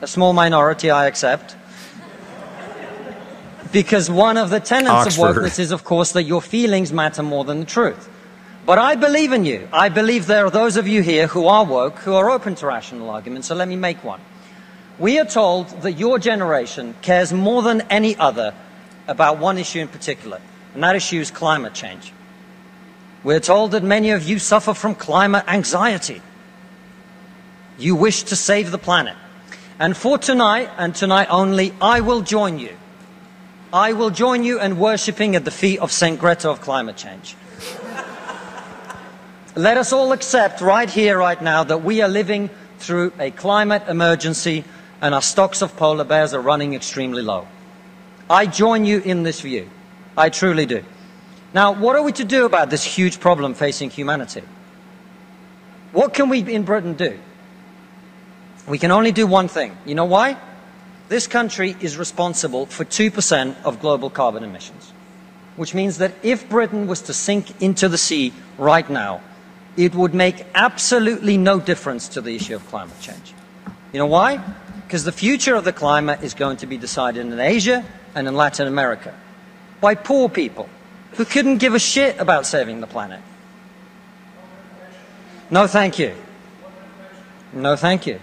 A 0.01 0.07
small 0.07 0.33
minority, 0.33 0.91
I 0.91 1.07
accept. 1.07 1.57
Because 3.73 4.11
one 4.11 4.37
of 4.37 4.51
the 4.51 4.61
tenets 4.61 4.91
Oxford. 4.91 5.23
of 5.23 5.37
wokeness 5.37 5.59
is, 5.59 5.73
of 5.73 5.85
course, 5.85 6.13
that 6.13 6.23
your 6.23 6.41
feelings 6.41 6.93
matter 6.93 7.23
more 7.23 7.45
than 7.45 7.61
the 7.61 7.67
truth. 7.67 8.09
But 8.65 8.79
I 8.79 8.95
believe 8.95 9.33
in 9.33 9.45
you. 9.45 9.69
I 9.73 9.89
believe 9.89 10.27
there 10.27 10.47
are 10.47 10.51
those 10.51 10.77
of 10.77 10.87
you 10.87 11.03
here 11.03 11.27
who 11.27 11.47
are 11.47 11.65
woke, 11.65 11.99
who 12.01 12.15
are 12.15 12.31
open 12.31 12.55
to 12.57 12.67
rational 12.67 13.11
argument, 13.11 13.45
so 13.45 13.55
let 13.55 13.69
me 13.69 13.77
make 13.77 14.03
one. 14.05 14.21
We 14.99 15.19
are 15.19 15.25
told 15.25 15.69
that 15.83 15.93
your 15.93 16.19
generation 16.19 16.95
cares 17.03 17.33
more 17.33 17.63
than 17.63 17.83
any 17.83 18.17
other 18.17 18.55
about 19.07 19.39
one 19.39 19.59
issue 19.59 19.81
in 19.81 19.89
particular, 19.89 20.41
and 20.75 20.83
that 20.83 20.97
issue 20.97 21.21
is 21.21 21.31
climate 21.31 21.75
change. 21.75 22.13
We're 23.25 23.41
told 23.41 23.71
that 23.73 23.83
many 23.83 24.11
of 24.11 24.25
you 24.29 24.39
suffer 24.39 24.75
from 24.75 24.95
climate 24.95 25.45
anxiety. 25.49 26.21
You 27.79 27.95
wish 27.95 28.25
to 28.25 28.37
save 28.37 28.71
the 28.73 28.79
planet. 28.79 29.17
And 29.79 29.97
for 29.97 30.19
tonight, 30.19 30.69
and 30.77 30.95
tonight 30.95 31.29
only, 31.31 31.73
I 31.81 32.01
will 32.01 32.23
join 32.23 32.59
you. 32.59 32.77
I 33.73 33.93
will 33.93 34.11
join 34.11 34.43
you 34.43 34.61
in 34.61 34.79
worshipping 34.79 35.37
at 35.37 35.45
the 35.45 35.53
feet 35.53 35.79
of 35.79 35.93
St. 35.93 36.19
Greta 36.19 36.51
of 36.51 36.61
climate 36.61 36.97
change. 36.97 37.37
Let 39.55 39.77
us 39.77 39.93
all 39.93 40.13
accept 40.13 40.61
right 40.61 40.91
here, 40.91 41.19
right 41.19 41.41
now, 41.41 41.63
that 41.65 41.85
we 41.85 42.03
are 42.03 42.09
living 42.09 42.51
through 42.79 43.13
a 43.19 43.31
climate 43.31 43.85
emergency 43.89 44.65
and 45.01 45.15
our 45.15 45.23
stocks 45.23 45.63
of 45.63 45.77
polar 45.77 46.05
bears 46.05 46.35
are 46.35 46.41
running 46.41 46.75
extremely 46.75 47.23
low. 47.23 47.47
I 48.29 48.47
join 48.47 48.85
you 48.85 49.01
in 49.01 49.23
this 49.23 49.41
view. 49.41 49.71
I 50.17 50.31
truly 50.31 50.67
do. 50.67 50.83
Now, 51.55 51.73
what 51.73 51.95
are 51.95 52.03
we 52.03 52.13
to 52.13 52.25
do 52.25 52.45
about 52.45 52.71
this 52.71 52.85
huge 52.85 53.21
problem 53.21 53.55
facing 53.55 53.91
humanity? 53.91 54.43
What 55.93 56.13
can 56.13 56.29
we 56.29 56.41
in 56.41 56.65
Britain 56.65 56.95
do? 56.95 57.19
We 58.69 58.79
can 58.79 58.91
only 58.91 59.13
do 59.13 59.27
one 59.27 59.49
thing. 59.49 59.77
You 59.87 59.95
know 59.95 60.05
why? 60.05 60.37
This 61.09 61.27
country 61.27 61.75
is 61.81 61.97
responsible 61.97 62.67
for 62.67 62.85
2% 62.85 63.57
of 63.65 63.81
global 63.81 64.11
carbon 64.11 64.45
emissions, 64.45 64.93
which 65.57 65.75
means 65.75 65.99
that 65.99 66.13
if 66.23 66.49
Britain 66.51 66.87
was 66.87 67.01
to 67.03 67.15
sink 67.15 67.63
into 67.63 67.89
the 67.89 67.97
sea 67.97 68.33
right 68.59 68.89
now, 68.89 69.23
it 69.79 69.95
would 69.95 70.13
make 70.13 70.45
absolutely 70.55 71.39
no 71.39 71.61
difference 71.61 72.09
to 72.09 72.21
the 72.21 72.37
issue 72.37 72.55
of 72.57 72.67
climate 72.69 73.01
change. 73.01 73.33
You 73.93 74.01
know 74.01 74.07
why? 74.07 74.37
Because 74.87 75.05
the 75.05 75.13
future 75.13 75.55
of 75.55 75.65
the 75.65 75.73
climate 75.73 76.23
is 76.23 76.35
going 76.35 76.59
to 76.59 76.67
be 76.67 76.77
decided 76.77 77.25
in 77.25 77.41
Asia 77.41 77.87
and 78.15 78.29
in 78.29 78.35
Latin 78.35 78.67
America 78.67 79.15
by 79.81 79.95
poor 79.95 80.29
people 80.29 80.69
who 81.13 81.25
couldn't 81.25 81.59
give 81.59 81.75
a 81.75 81.79
shit 81.79 82.19
about 82.19 82.45
saving 82.45 82.81
the 82.81 82.87
planet. 82.87 83.21
No, 85.51 85.67
thank 85.67 85.99
you. 85.99 86.15
No, 87.55 87.77
thank 87.77 88.07
you. 88.07 88.21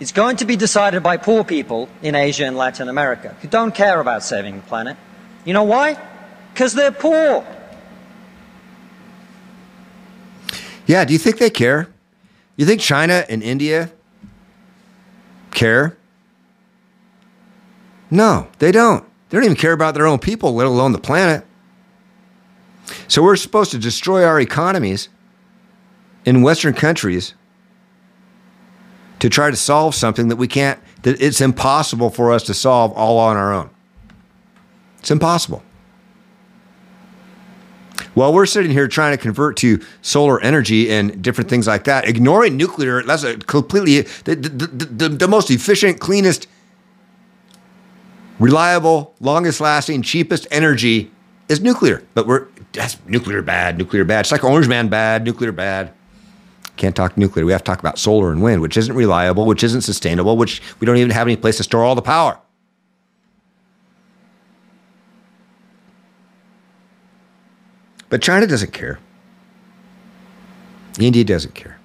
Is 0.00 0.12
going 0.12 0.36
to 0.36 0.46
be 0.46 0.56
decided 0.56 1.02
by 1.02 1.18
poor 1.18 1.44
people 1.44 1.88
in 2.02 2.14
Asia 2.14 2.46
and 2.46 2.56
Latin 2.56 2.88
America 2.88 3.36
who 3.42 3.48
don't 3.48 3.74
care 3.74 4.00
about 4.00 4.24
saving 4.24 4.56
the 4.56 4.62
planet. 4.62 4.96
You 5.44 5.52
know 5.52 5.64
why? 5.64 5.98
Because 6.52 6.74
they're 6.74 6.90
poor. 6.90 7.46
Yeah, 10.86 11.04
do 11.04 11.12
you 11.12 11.18
think 11.18 11.38
they 11.38 11.50
care? 11.50 11.88
You 12.56 12.66
think 12.66 12.80
China 12.80 13.24
and 13.28 13.42
India 13.42 13.92
care? 15.50 15.96
No, 18.10 18.48
they 18.58 18.72
don't. 18.72 19.04
They 19.28 19.36
don't 19.36 19.44
even 19.44 19.56
care 19.56 19.72
about 19.72 19.94
their 19.94 20.06
own 20.06 20.18
people, 20.18 20.54
let 20.54 20.66
alone 20.66 20.92
the 20.92 20.98
planet. 20.98 21.46
So 23.06 23.22
we're 23.22 23.36
supposed 23.36 23.70
to 23.70 23.78
destroy 23.78 24.24
our 24.24 24.40
economies 24.40 25.08
in 26.24 26.42
Western 26.42 26.74
countries 26.74 27.34
to 29.20 29.28
try 29.28 29.50
to 29.50 29.56
solve 29.56 29.94
something 29.94 30.28
that 30.28 30.36
we 30.36 30.48
can't, 30.48 30.80
that 31.02 31.20
it's 31.20 31.40
impossible 31.40 32.10
for 32.10 32.32
us 32.32 32.42
to 32.44 32.54
solve 32.54 32.92
all 32.92 33.18
on 33.18 33.36
our 33.36 33.52
own. 33.52 33.70
It's 34.98 35.10
impossible. 35.10 35.62
While 38.14 38.32
we're 38.32 38.46
sitting 38.46 38.72
here 38.72 38.88
trying 38.88 39.16
to 39.16 39.22
convert 39.22 39.56
to 39.58 39.80
solar 40.02 40.40
energy 40.40 40.90
and 40.90 41.22
different 41.22 41.48
things 41.48 41.66
like 41.66 41.84
that, 41.84 42.08
ignoring 42.08 42.56
nuclear, 42.56 43.02
that's 43.02 43.22
a 43.22 43.36
completely 43.36 44.00
the, 44.24 44.34
the, 44.34 44.66
the, 44.66 45.08
the 45.10 45.28
most 45.28 45.50
efficient, 45.50 46.00
cleanest, 46.00 46.48
reliable, 48.38 49.14
longest 49.20 49.60
lasting, 49.60 50.02
cheapest 50.02 50.46
energy 50.50 51.10
is 51.48 51.60
nuclear. 51.60 52.02
But 52.14 52.26
we're 52.26 52.46
that's 52.72 52.98
nuclear 53.06 53.42
bad, 53.42 53.78
nuclear 53.78 54.04
bad. 54.04 54.20
It's 54.20 54.32
like 54.32 54.44
Orange 54.44 54.68
Man 54.68 54.88
bad, 54.88 55.24
nuclear 55.24 55.52
bad. 55.52 55.92
Can't 56.80 56.96
talk 56.96 57.18
nuclear. 57.18 57.44
We 57.44 57.52
have 57.52 57.60
to 57.60 57.66
talk 57.66 57.78
about 57.78 57.98
solar 57.98 58.32
and 58.32 58.40
wind, 58.40 58.62
which 58.62 58.78
isn't 58.78 58.96
reliable, 58.96 59.44
which 59.44 59.62
isn't 59.62 59.82
sustainable, 59.82 60.38
which 60.38 60.62
we 60.80 60.86
don't 60.86 60.96
even 60.96 61.10
have 61.10 61.26
any 61.26 61.36
place 61.36 61.58
to 61.58 61.62
store 61.62 61.84
all 61.84 61.94
the 61.94 62.00
power. 62.00 62.38
But 68.08 68.22
China 68.22 68.46
doesn't 68.46 68.72
care. 68.72 68.98
India 70.98 71.22
doesn't 71.22 71.54
care. 71.54 71.78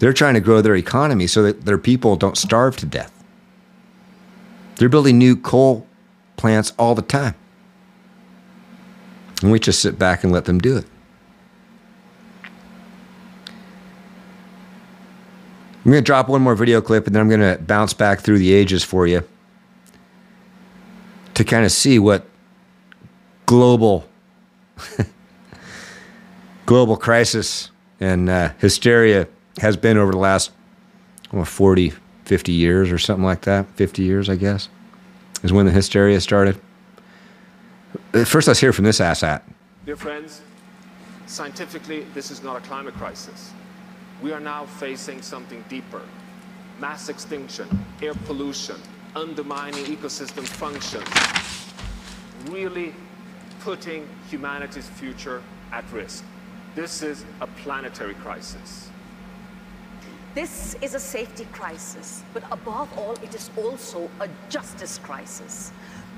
They're 0.00 0.12
trying 0.12 0.34
to 0.34 0.40
grow 0.40 0.60
their 0.60 0.74
economy 0.74 1.28
so 1.28 1.44
that 1.44 1.64
their 1.64 1.78
people 1.78 2.16
don't 2.16 2.36
starve 2.36 2.76
to 2.78 2.86
death. 2.86 3.12
They're 4.78 4.88
building 4.88 5.16
new 5.16 5.36
coal 5.36 5.86
plants 6.36 6.72
all 6.76 6.96
the 6.96 7.02
time. 7.02 7.36
And 9.42 9.52
we 9.52 9.60
just 9.60 9.80
sit 9.80 9.96
back 9.96 10.24
and 10.24 10.32
let 10.32 10.46
them 10.46 10.58
do 10.58 10.76
it. 10.78 10.86
I'm 15.88 15.92
going 15.92 16.04
to 16.04 16.06
drop 16.06 16.28
one 16.28 16.42
more 16.42 16.54
video 16.54 16.82
clip 16.82 17.06
and 17.06 17.16
then 17.16 17.22
I'm 17.22 17.30
going 17.30 17.40
to 17.40 17.62
bounce 17.62 17.94
back 17.94 18.20
through 18.20 18.36
the 18.36 18.52
ages 18.52 18.84
for 18.84 19.06
you 19.06 19.26
to 21.32 21.44
kind 21.44 21.64
of 21.64 21.72
see 21.72 21.98
what 21.98 22.26
global 23.46 24.06
global 26.66 26.98
crisis 26.98 27.70
and 28.00 28.28
uh, 28.28 28.50
hysteria 28.58 29.28
has 29.62 29.78
been 29.78 29.96
over 29.96 30.12
the 30.12 30.18
last 30.18 30.50
well, 31.32 31.46
40, 31.46 31.94
50 32.26 32.52
years 32.52 32.92
or 32.92 32.98
something 32.98 33.24
like 33.24 33.40
that. 33.46 33.66
50 33.76 34.02
years, 34.02 34.28
I 34.28 34.36
guess, 34.36 34.68
is 35.42 35.54
when 35.54 35.64
the 35.64 35.72
hysteria 35.72 36.20
started. 36.20 36.60
Uh, 38.12 38.26
first, 38.26 38.46
let's 38.46 38.60
hear 38.60 38.74
from 38.74 38.84
this 38.84 39.00
asshat. 39.00 39.40
Dear 39.86 39.96
friends, 39.96 40.42
scientifically, 41.24 42.04
this 42.12 42.30
is 42.30 42.42
not 42.42 42.58
a 42.58 42.60
climate 42.60 42.92
crisis. 42.92 43.52
We 44.22 44.32
are 44.32 44.40
now 44.40 44.66
facing 44.66 45.22
something 45.22 45.64
deeper 45.68 46.02
mass 46.80 47.08
extinction, 47.08 47.68
air 48.00 48.14
pollution, 48.26 48.76
undermining 49.16 49.84
ecosystem 49.84 50.46
functions, 50.46 51.08
really 52.52 52.94
putting 53.60 54.08
humanity's 54.30 54.88
future 54.88 55.42
at 55.72 55.90
risk. 55.92 56.24
This 56.74 57.02
is 57.02 57.24
a 57.40 57.46
planetary 57.46 58.14
crisis. 58.14 58.90
This 60.34 60.76
is 60.80 60.94
a 60.94 61.00
safety 61.00 61.48
crisis, 61.52 62.22
but 62.32 62.44
above 62.52 62.96
all, 62.96 63.14
it 63.24 63.34
is 63.34 63.50
also 63.56 64.08
a 64.20 64.28
justice 64.48 64.98
crisis. 64.98 65.72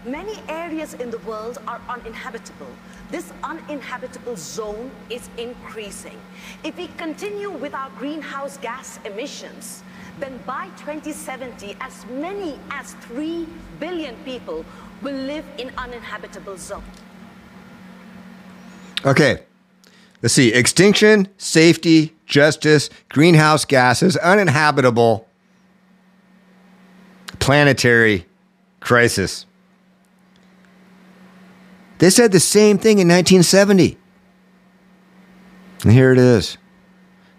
Many 0.07 0.41
areas 0.49 0.95
in 0.95 1.11
the 1.11 1.19
world 1.19 1.59
are 1.69 1.81
uninhabitable. 1.89 2.71
This 3.11 3.33
uninhabitable 3.45 4.37
zone 4.37 4.91
is 5.11 5.29
increasing. 5.37 6.19
If 6.65 6.79
we 6.79 6.89
continue 6.97 7.51
with 7.51 7.75
our 7.75 7.91
greenhouse 7.99 8.57
gas 8.57 8.99
emissions, 9.05 9.83
then 10.19 10.41
by 10.47 10.69
2070, 10.79 11.77
as 11.81 12.07
many 12.07 12.59
as 12.71 12.95
3 12.95 13.47
billion 13.79 14.17
people 14.25 14.65
will 15.03 15.15
live 15.15 15.45
in 15.59 15.71
uninhabitable 15.77 16.57
zones. 16.57 16.85
Okay. 19.05 19.43
Let's 20.23 20.35
see. 20.35 20.53
Extinction, 20.53 21.29
safety, 21.39 22.15
justice, 22.27 22.91
greenhouse 23.09 23.65
gases, 23.65 24.17
uninhabitable, 24.17 25.27
planetary 27.39 28.27
crisis. 28.81 29.47
They 32.01 32.09
said 32.09 32.33
the 32.33 32.41
same 32.41 32.79
thing 32.79 32.99
in 32.99 33.09
1970. 33.09 33.99
And 35.83 35.93
here 35.93 36.13
it 36.13 36.19
is 36.19 36.57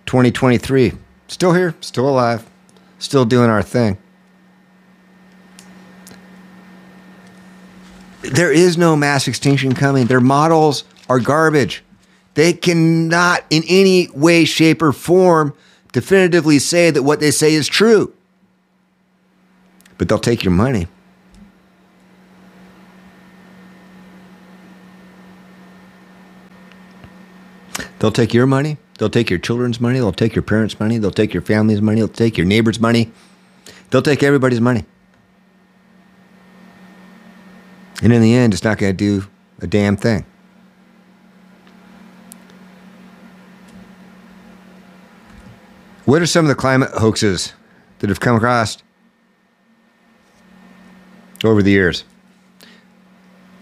2023. 0.05 0.93
Still 1.27 1.53
here, 1.53 1.73
still 1.81 2.07
alive, 2.07 2.47
still 2.99 3.25
doing 3.25 3.49
our 3.49 3.63
thing. 3.63 3.97
There 8.21 8.51
is 8.51 8.77
no 8.77 8.95
mass 8.95 9.27
extinction 9.27 9.73
coming. 9.73 10.05
Their 10.05 10.19
models 10.19 10.83
are 11.09 11.19
garbage. 11.19 11.83
They 12.35 12.53
cannot, 12.53 13.43
in 13.49 13.63
any 13.67 14.09
way, 14.13 14.45
shape, 14.45 14.83
or 14.83 14.91
form, 14.91 15.55
definitively 15.91 16.59
say 16.59 16.91
that 16.91 17.01
what 17.01 17.19
they 17.19 17.31
say 17.31 17.55
is 17.55 17.67
true. 17.67 18.13
But 19.97 20.07
they'll 20.07 20.19
take 20.19 20.43
your 20.43 20.53
money. 20.53 20.87
They'll 28.01 28.11
take 28.11 28.33
your 28.33 28.47
money. 28.47 28.77
They'll 28.97 29.11
take 29.11 29.29
your 29.29 29.37
children's 29.37 29.79
money. 29.79 29.99
They'll 29.99 30.11
take 30.11 30.33
your 30.33 30.41
parents' 30.41 30.79
money. 30.79 30.97
They'll 30.97 31.11
take 31.11 31.35
your 31.35 31.43
family's 31.43 31.83
money. 31.83 31.99
They'll 31.99 32.07
take 32.07 32.35
your 32.35 32.47
neighbor's 32.47 32.79
money. 32.79 33.11
They'll 33.91 34.01
take 34.01 34.23
everybody's 34.23 34.59
money. 34.59 34.85
And 38.01 38.11
in 38.11 38.23
the 38.23 38.33
end, 38.33 38.53
it's 38.53 38.63
not 38.63 38.79
going 38.79 38.91
to 38.91 38.97
do 38.97 39.27
a 39.59 39.67
damn 39.67 39.97
thing. 39.97 40.25
What 46.05 46.23
are 46.23 46.25
some 46.25 46.45
of 46.45 46.49
the 46.49 46.55
climate 46.55 46.89
hoaxes 46.89 47.53
that 47.99 48.09
have 48.09 48.19
come 48.19 48.35
across 48.35 48.79
over 51.43 51.61
the 51.61 51.69
years? 51.69 52.03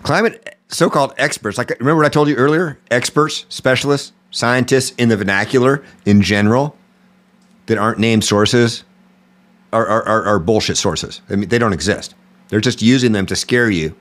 Climate 0.04 0.56
so 0.70 0.90
called 0.90 1.14
experts, 1.18 1.58
like 1.58 1.72
remember 1.72 1.98
what 1.98 2.06
I 2.06 2.10
told 2.10 2.30
you 2.30 2.36
earlier? 2.36 2.80
Experts, 2.90 3.46
specialists, 3.50 4.14
scientists 4.32 4.92
in 4.98 5.10
the 5.10 5.18
vernacular 5.18 5.84
in 6.06 6.22
general 6.22 6.76
that 7.66 7.78
aren't 7.78 8.00
named 8.00 8.24
sources 8.24 8.84
are, 9.72 9.86
are, 9.86 10.04
are, 10.04 10.24
are 10.24 10.40
bullshit 10.40 10.78
sources. 10.78 11.22
I 11.30 11.36
mean, 11.36 11.50
they 11.50 11.60
don't 11.60 11.74
exist. 11.74 12.16
They're 12.50 12.60
just 12.60 12.82
using 12.82 13.12
them 13.12 13.26
to 13.28 13.36
scare 13.36 13.70
you. 13.70 13.96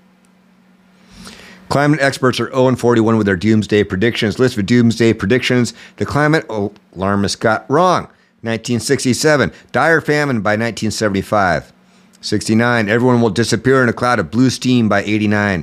Climate 1.69 2.01
experts 2.01 2.41
are 2.41 2.51
0 2.51 2.69
and 2.69 2.81
41 2.81 3.19
with 3.19 3.27
their 3.27 3.37
doomsday 3.37 3.85
predictions. 3.85 4.38
List 4.38 4.57
of 4.57 4.64
doomsday 4.64 5.12
predictions. 5.12 5.75
The 5.97 6.07
climate 6.07 6.47
alarmists 6.49 7.37
got 7.37 7.69
wrong. 7.71 8.05
1967, 8.41 9.53
dire 9.73 10.01
famine 10.01 10.41
by 10.41 10.53
1975. 10.53 11.73
69, 12.21 12.88
everyone 12.88 13.21
will 13.21 13.31
disappear 13.31 13.83
in 13.83 13.88
a 13.88 13.93
cloud 13.93 14.19
of 14.19 14.31
blue 14.31 14.49
steam 14.49 14.88
by 14.88 15.03
89. 15.03 15.61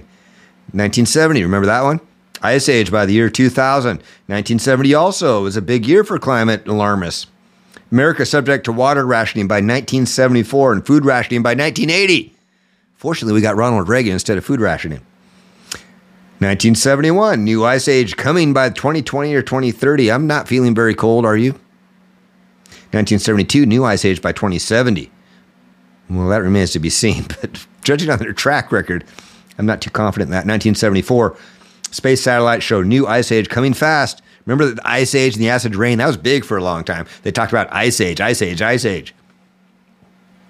1970, 0.72 1.42
remember 1.42 1.66
that 1.66 1.84
one? 1.84 2.00
Ice 2.42 2.70
Age 2.70 2.92
by 2.92 3.06
the 3.06 3.14
year 3.14 3.30
2000. 3.30 3.98
1970 3.98 4.94
also 4.94 5.44
was 5.44 5.56
a 5.56 5.62
big 5.62 5.86
year 5.86 6.04
for 6.04 6.20
climate 6.20 6.68
alarmists. 6.68 7.28
America 7.92 8.26
subject 8.26 8.66
to 8.66 8.72
water 8.72 9.06
rationing 9.06 9.48
by 9.48 9.56
1974 9.56 10.74
and 10.74 10.86
food 10.86 11.06
rationing 11.06 11.44
by 11.44 11.52
1980. 11.52 12.36
Fortunately, 12.96 13.34
we 13.34 13.42
got 13.42 13.56
Ronald 13.56 13.88
Reagan 13.88 14.14
instead 14.14 14.38
of 14.38 14.46
food 14.46 14.60
rationing. 14.60 15.02
1971, 16.40 17.44
new 17.44 17.64
ice 17.64 17.88
age 17.88 18.18
coming 18.18 18.52
by 18.52 18.70
2020 18.70 19.34
or 19.34 19.42
2030. 19.42 20.12
I'm 20.12 20.28
not 20.28 20.48
feeling 20.48 20.76
very 20.76 20.94
cold, 20.94 21.26
are 21.26 21.38
you? 21.38 21.52
1972, 22.92 23.66
new 23.66 23.86
ice 23.86 24.04
age 24.04 24.22
by 24.22 24.32
2070. 24.32 25.10
Well, 26.10 26.28
that 26.30 26.42
remains 26.42 26.72
to 26.72 26.80
be 26.80 26.90
seen, 26.90 27.24
but 27.42 27.66
judging 27.84 28.10
on 28.10 28.20
their 28.20 28.34
track 28.34 28.72
record, 28.72 29.06
I'm 29.58 29.66
not 29.66 29.82
too 29.82 29.90
confident 29.90 30.28
in 30.28 30.32
that. 30.32 30.46
1974, 30.46 31.38
space 31.92 32.22
satellites 32.22 32.64
show 32.64 32.82
new 32.82 33.08
ice 33.08 33.32
age 33.32 33.50
coming 33.50 33.74
fast. 33.74 34.22
Remember 34.46 34.74
the 34.74 34.88
ice 34.88 35.16
age 35.16 35.36
and 35.36 35.44
the 35.44 35.50
acid 35.50 35.76
rain? 35.76 35.98
That 35.98 36.08
was 36.08 36.18
big 36.18 36.46
for 36.46 36.58
a 36.58 36.64
long 36.64 36.84
time. 36.84 37.08
They 37.24 37.32
talked 37.32 37.52
about 37.52 37.72
ice 37.74 38.00
age, 38.00 38.22
ice 38.22 38.42
age, 38.42 38.62
ice 38.62 38.86
age. 38.86 39.16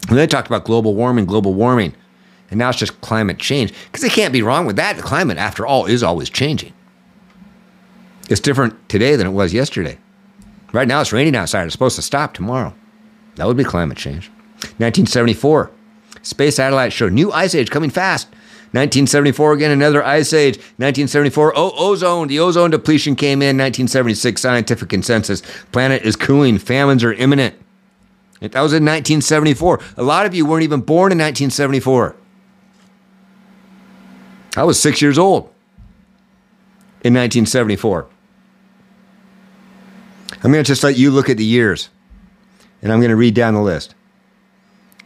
And 0.10 0.18
they 0.18 0.28
talked 0.28 0.48
about 0.48 0.66
global 0.66 0.94
warming, 0.94 1.26
global 1.26 1.54
warming. 1.54 1.96
And 2.52 2.60
now 2.60 2.70
it's 2.70 2.78
just 2.78 3.00
climate 3.02 3.40
change. 3.40 3.74
Because 3.86 4.02
they 4.02 4.10
can't 4.10 4.34
be 4.34 4.42
wrong 4.42 4.66
with 4.66 4.76
that. 4.76 4.98
The 4.98 5.02
climate, 5.02 5.38
after 5.38 5.66
all, 5.66 5.86
is 5.86 6.04
always 6.04 6.30
changing. 6.30 6.74
It's 8.30 8.42
different 8.42 8.90
today 8.90 9.16
than 9.16 9.28
it 9.28 9.32
was 9.32 9.54
yesterday. 9.54 9.98
Right 10.74 10.88
now 10.88 11.02
it's 11.02 11.14
raining 11.14 11.36
outside. 11.36 11.66
It's 11.66 11.74
supposed 11.74 11.96
to 11.96 12.02
stop 12.02 12.34
tomorrow. 12.34 12.74
That 13.36 13.48
would 13.48 13.58
be 13.58 13.64
climate 13.64 13.98
change. 13.98 14.30
1974, 14.78 15.72
space 16.22 16.56
satellites 16.56 16.94
show 16.94 17.10
new 17.10 17.32
ice 17.32 17.56
age 17.56 17.70
coming 17.70 17.90
fast. 17.90 18.28
1974 18.76 19.54
again, 19.54 19.72
another 19.72 20.04
ice 20.04 20.34
age. 20.34 20.58
1974, 20.58 21.54
oh, 21.56 21.72
ozone. 21.78 22.28
The 22.28 22.40
ozone 22.40 22.72
depletion 22.72 23.16
came 23.16 23.42
in. 23.42 23.58
1976, 23.58 24.42
scientific 24.42 24.90
consensus. 24.90 25.42
Planet 25.72 26.04
is 26.04 26.18
cooling. 26.18 26.58
Famines 26.58 27.02
are 27.02 27.14
imminent. 27.14 27.56
That 28.42 28.62
was 28.62 28.74
in 28.74 28.84
1974. 28.84 29.80
A 29.96 30.04
lot 30.04 30.26
of 30.26 30.36
you 30.36 30.46
weren't 30.46 30.64
even 30.64 30.82
born 30.82 31.14
in 31.14 31.18
1974. 31.18 32.18
I 34.58 34.64
was 34.66 34.78
six 34.78 35.02
years 35.02 35.18
old 35.18 35.44
in 37.02 37.14
1974. 37.14 38.08
I'm 40.44 40.52
going 40.52 40.64
to 40.64 40.68
just 40.68 40.84
let 40.84 40.98
you 40.98 41.12
look 41.12 41.30
at 41.30 41.38
the 41.38 41.46
years, 41.46 41.90
and 42.82 42.92
I'm 42.92 43.00
going 43.00 43.10
to 43.10 43.16
read 43.16 43.36
down 43.36 43.54
the 43.54 43.62
list. 43.62 43.96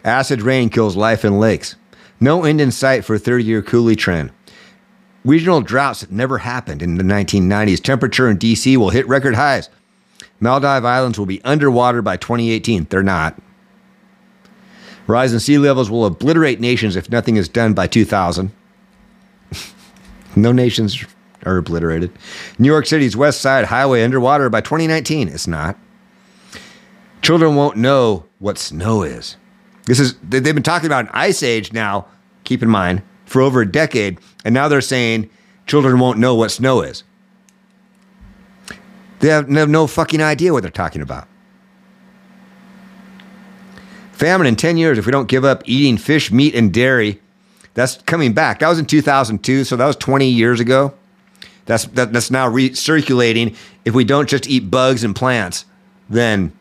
Acid 0.03 0.41
rain 0.41 0.69
kills 0.69 0.95
life 0.95 1.23
in 1.23 1.39
lakes. 1.39 1.75
No 2.19 2.43
end 2.43 2.59
in 2.59 2.71
sight 2.71 3.05
for 3.05 3.15
a 3.15 3.19
30 3.19 3.43
year 3.43 3.61
coolie 3.61 3.97
trend. 3.97 4.31
Regional 5.25 5.61
droughts 5.61 6.01
that 6.01 6.11
never 6.11 6.39
happened 6.39 6.81
in 6.81 6.97
the 6.97 7.03
1990s. 7.03 7.81
Temperature 7.81 8.29
in 8.29 8.37
DC 8.37 8.77
will 8.77 8.89
hit 8.89 9.07
record 9.07 9.35
highs. 9.35 9.69
Maldive 10.41 10.85
Islands 10.85 11.19
will 11.19 11.25
be 11.25 11.43
underwater 11.43 12.01
by 12.01 12.17
2018. 12.17 12.87
They're 12.89 13.03
not. 13.03 13.39
Rise 15.07 15.33
in 15.33 15.39
sea 15.39 15.57
levels 15.57 15.89
will 15.89 16.05
obliterate 16.05 16.59
nations 16.59 16.95
if 16.95 17.09
nothing 17.09 17.35
is 17.35 17.49
done 17.49 17.73
by 17.73 17.87
2000. 17.87 18.51
no 20.35 20.51
nations 20.51 21.03
are 21.45 21.57
obliterated. 21.57 22.11
New 22.57 22.67
York 22.67 22.85
City's 22.85 23.17
West 23.17 23.41
Side 23.41 23.65
Highway 23.65 24.03
underwater 24.03 24.49
by 24.49 24.61
2019. 24.61 25.27
It's 25.27 25.47
not. 25.47 25.77
Children 27.21 27.55
won't 27.55 27.75
know 27.77 28.25
what 28.37 28.57
snow 28.57 29.03
is. 29.03 29.35
This 29.89 29.99
is 29.99 30.13
they've 30.21 30.43
been 30.43 30.61
talking 30.61 30.85
about 30.85 31.05
an 31.05 31.11
ice 31.13 31.41
age 31.41 31.73
now, 31.73 32.05
keep 32.43 32.61
in 32.61 32.69
mind, 32.69 33.01
for 33.25 33.41
over 33.41 33.61
a 33.61 33.69
decade, 33.69 34.19
and 34.45 34.53
now 34.53 34.67
they're 34.67 34.81
saying 34.81 35.31
children 35.65 35.97
won't 35.97 36.19
know 36.19 36.35
what 36.35 36.51
snow 36.51 36.81
is. 36.81 37.03
They 39.19 39.29
have, 39.29 39.51
they 39.51 39.59
have 39.59 39.67
no 39.67 39.87
fucking 39.87 40.21
idea 40.21 40.53
what 40.53 40.61
they're 40.61 40.69
talking 40.69 41.01
about. 41.01 41.27
Famine 44.11 44.45
in 44.45 44.55
10 44.55 44.77
years 44.77 44.99
if 44.99 45.07
we 45.07 45.11
don't 45.11 45.27
give 45.27 45.43
up 45.43 45.63
eating 45.65 45.97
fish, 45.97 46.31
meat, 46.31 46.53
and 46.53 46.71
dairy. 46.71 47.19
That's 47.73 47.99
coming 48.03 48.33
back. 48.33 48.59
That 48.59 48.69
was 48.69 48.77
in 48.77 48.85
2002, 48.85 49.63
so 49.63 49.75
that 49.75 49.87
was 49.87 49.95
20 49.95 50.29
years 50.29 50.59
ago. 50.59 50.93
That's, 51.65 51.85
that, 51.85 52.13
that's 52.13 52.29
now 52.29 52.47
recirculating. 52.47 53.55
If 53.85 53.95
we 53.95 54.03
don't 54.03 54.29
just 54.29 54.47
eat 54.47 54.69
bugs 54.69 55.03
and 55.03 55.15
plants, 55.15 55.65
then, 56.07 56.53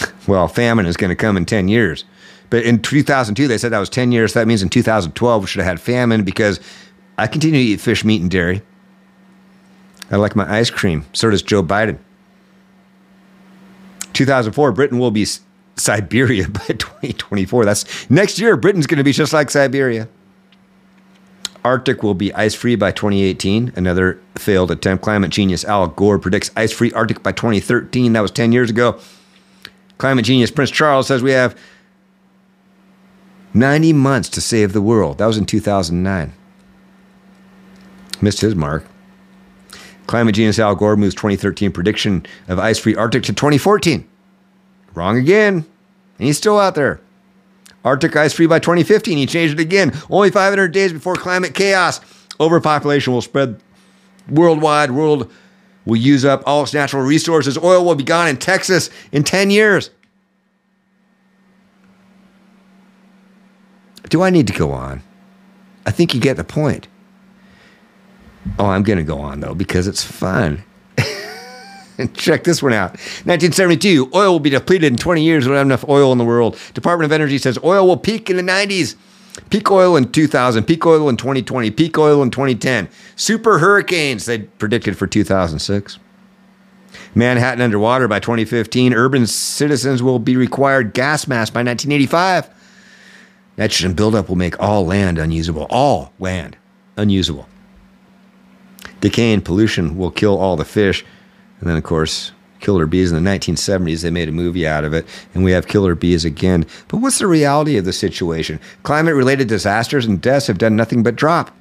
well, 0.26 0.48
famine 0.48 0.86
is 0.86 0.96
going 0.96 1.10
to 1.10 1.16
come 1.16 1.36
in 1.36 1.44
10 1.44 1.68
years. 1.68 2.04
But 2.50 2.64
in 2.64 2.82
2002, 2.82 3.48
they 3.48 3.56
said 3.58 3.72
that 3.72 3.78
was 3.78 3.88
10 3.88 4.12
years. 4.12 4.32
So 4.34 4.40
That 4.40 4.46
means 4.46 4.62
in 4.62 4.68
2012, 4.68 5.42
we 5.42 5.46
should 5.46 5.60
have 5.60 5.66
had 5.66 5.80
famine 5.80 6.22
because 6.22 6.60
I 7.18 7.26
continue 7.26 7.60
to 7.60 7.64
eat 7.64 7.80
fish, 7.80 8.04
meat, 8.04 8.20
and 8.20 8.30
dairy. 8.30 8.62
I 10.10 10.16
like 10.16 10.36
my 10.36 10.58
ice 10.58 10.68
cream. 10.68 11.06
So 11.12 11.30
does 11.30 11.42
Joe 11.42 11.62
Biden. 11.62 11.98
2004, 14.12 14.72
Britain 14.72 14.98
will 14.98 15.10
be 15.10 15.26
Siberia 15.76 16.48
by 16.48 16.66
2024. 16.66 17.64
That's 17.64 18.10
next 18.10 18.38
year. 18.38 18.56
Britain's 18.56 18.86
going 18.86 18.98
to 18.98 19.04
be 19.04 19.12
just 19.12 19.32
like 19.32 19.50
Siberia. 19.50 20.08
Arctic 21.64 22.02
will 22.02 22.14
be 22.14 22.34
ice 22.34 22.54
free 22.54 22.74
by 22.74 22.90
2018. 22.90 23.72
Another 23.76 24.20
failed 24.36 24.70
attempt. 24.70 25.04
Climate 25.04 25.30
genius 25.30 25.64
Al 25.64 25.86
Gore 25.88 26.18
predicts 26.18 26.50
ice 26.56 26.72
free 26.72 26.92
Arctic 26.92 27.22
by 27.22 27.32
2013. 27.32 28.12
That 28.12 28.20
was 28.20 28.30
10 28.30 28.52
years 28.52 28.68
ago. 28.68 28.98
Climate 30.02 30.24
genius 30.24 30.50
Prince 30.50 30.72
Charles 30.72 31.06
says 31.06 31.22
we 31.22 31.30
have 31.30 31.56
90 33.54 33.92
months 33.92 34.28
to 34.30 34.40
save 34.40 34.72
the 34.72 34.82
world. 34.82 35.18
That 35.18 35.26
was 35.26 35.38
in 35.38 35.46
2009. 35.46 36.32
Missed 38.20 38.40
his 38.40 38.56
mark. 38.56 38.84
Climate 40.08 40.34
genius 40.34 40.58
Al 40.58 40.74
Gore 40.74 40.96
moves 40.96 41.14
2013 41.14 41.70
prediction 41.70 42.26
of 42.48 42.58
ice 42.58 42.80
free 42.80 42.96
Arctic 42.96 43.22
to 43.22 43.32
2014. 43.32 44.04
Wrong 44.94 45.18
again. 45.18 45.54
And 45.54 46.26
he's 46.26 46.36
still 46.36 46.58
out 46.58 46.74
there. 46.74 47.00
Arctic 47.84 48.16
ice 48.16 48.32
free 48.32 48.46
by 48.46 48.58
2015. 48.58 49.16
He 49.16 49.26
changed 49.26 49.54
it 49.54 49.62
again. 49.62 49.96
Only 50.10 50.32
500 50.32 50.72
days 50.72 50.92
before 50.92 51.14
climate 51.14 51.54
chaos. 51.54 52.00
Overpopulation 52.40 53.12
will 53.12 53.22
spread 53.22 53.62
worldwide. 54.28 54.90
World 54.90 55.30
will 55.84 55.96
use 55.96 56.24
up 56.24 56.42
all 56.46 56.62
its 56.62 56.74
natural 56.74 57.02
resources. 57.02 57.58
Oil 57.58 57.84
will 57.84 57.94
be 57.94 58.04
gone 58.04 58.28
in 58.28 58.36
Texas 58.36 58.90
in 59.10 59.24
10 59.24 59.50
years. 59.50 59.90
Do 64.08 64.22
I 64.22 64.30
need 64.30 64.46
to 64.48 64.52
go 64.52 64.72
on? 64.72 65.02
I 65.86 65.90
think 65.90 66.14
you 66.14 66.20
get 66.20 66.36
the 66.36 66.44
point. 66.44 66.86
Oh, 68.58 68.66
I'm 68.66 68.82
going 68.82 68.98
to 68.98 69.04
go 69.04 69.18
on 69.18 69.40
though 69.40 69.54
because 69.54 69.86
it's 69.86 70.02
fun. 70.04 70.62
Check 72.14 72.44
this 72.44 72.62
one 72.62 72.72
out. 72.72 72.90
1972, 73.24 74.10
oil 74.14 74.32
will 74.32 74.40
be 74.40 74.50
depleted 74.50 74.92
in 74.92 74.98
20 74.98 75.22
years. 75.22 75.44
We 75.44 75.48
don't 75.48 75.58
have 75.58 75.66
enough 75.66 75.88
oil 75.88 76.12
in 76.12 76.18
the 76.18 76.24
world. 76.24 76.58
Department 76.74 77.06
of 77.06 77.12
Energy 77.12 77.38
says 77.38 77.58
oil 77.62 77.86
will 77.86 77.96
peak 77.96 78.28
in 78.28 78.36
the 78.36 78.42
90s. 78.42 78.96
Peak 79.50 79.70
oil 79.70 79.96
in 79.96 80.10
2000, 80.10 80.64
peak 80.64 80.84
oil 80.84 81.08
in 81.08 81.16
2020, 81.16 81.70
peak 81.70 81.96
oil 81.98 82.22
in 82.22 82.30
2010. 82.30 82.88
Super 83.16 83.58
hurricanes, 83.58 84.26
they 84.26 84.40
predicted 84.40 84.96
for 84.96 85.06
2006. 85.06 85.98
Manhattan 87.14 87.62
underwater 87.62 88.08
by 88.08 88.20
2015. 88.20 88.92
Urban 88.92 89.26
citizens 89.26 90.02
will 90.02 90.18
be 90.18 90.36
required 90.36 90.92
gas 90.92 91.26
masks 91.26 91.52
by 91.52 91.60
1985. 91.60 92.50
Nitrogen 93.56 93.94
buildup 93.94 94.28
will 94.28 94.36
make 94.36 94.58
all 94.60 94.86
land 94.86 95.18
unusable. 95.18 95.66
All 95.70 96.12
land 96.18 96.56
unusable. 96.96 97.48
Decay 99.00 99.32
and 99.32 99.44
pollution 99.44 99.96
will 99.96 100.10
kill 100.10 100.38
all 100.38 100.56
the 100.56 100.64
fish. 100.64 101.04
And 101.60 101.68
then, 101.68 101.76
of 101.76 101.84
course, 101.84 102.32
killer 102.62 102.86
bees 102.86 103.12
in 103.12 103.22
the 103.22 103.30
1970s, 103.30 104.02
they 104.02 104.10
made 104.10 104.28
a 104.28 104.32
movie 104.32 104.66
out 104.66 104.84
of 104.84 104.94
it, 104.94 105.06
and 105.34 105.44
we 105.44 105.52
have 105.52 105.66
killer 105.66 105.94
bees 105.94 106.24
again. 106.24 106.64
But 106.88 106.98
what's 106.98 107.18
the 107.18 107.26
reality 107.26 107.76
of 107.76 107.84
the 107.84 107.92
situation? 107.92 108.58
Climate 108.82 109.14
related 109.14 109.48
disasters 109.48 110.06
and 110.06 110.20
deaths 110.20 110.46
have 110.46 110.58
done 110.58 110.76
nothing 110.76 111.02
but 111.02 111.16
drop. 111.16 111.54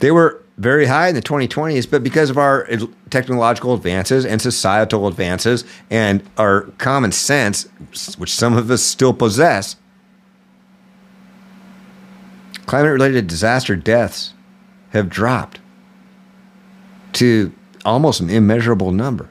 They 0.00 0.10
were 0.10 0.42
very 0.58 0.86
high 0.86 1.08
in 1.08 1.14
the 1.14 1.22
2020s, 1.22 1.90
but 1.90 2.02
because 2.02 2.30
of 2.30 2.38
our 2.38 2.68
technological 3.10 3.74
advances 3.74 4.24
and 4.26 4.40
societal 4.40 5.08
advances 5.08 5.64
and 5.90 6.22
our 6.36 6.62
common 6.78 7.12
sense, 7.12 7.64
which 8.18 8.32
some 8.32 8.56
of 8.56 8.70
us 8.70 8.82
still 8.82 9.12
possess, 9.12 9.76
climate 12.66 12.92
related 12.92 13.26
disaster 13.26 13.74
deaths 13.74 14.34
have 14.90 15.08
dropped 15.08 15.60
to 17.14 17.52
almost 17.84 18.20
an 18.20 18.30
immeasurable 18.30 18.92
number. 18.92 19.28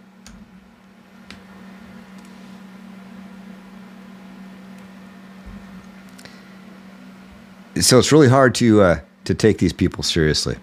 So 7.80 7.98
it's 7.98 8.12
really 8.12 8.30
hard 8.30 8.54
to 8.56 8.82
uh, 8.82 9.00
to 9.26 9.34
take 9.34 9.58
these 9.58 9.74
people 9.74 10.04
seriously, 10.04 10.58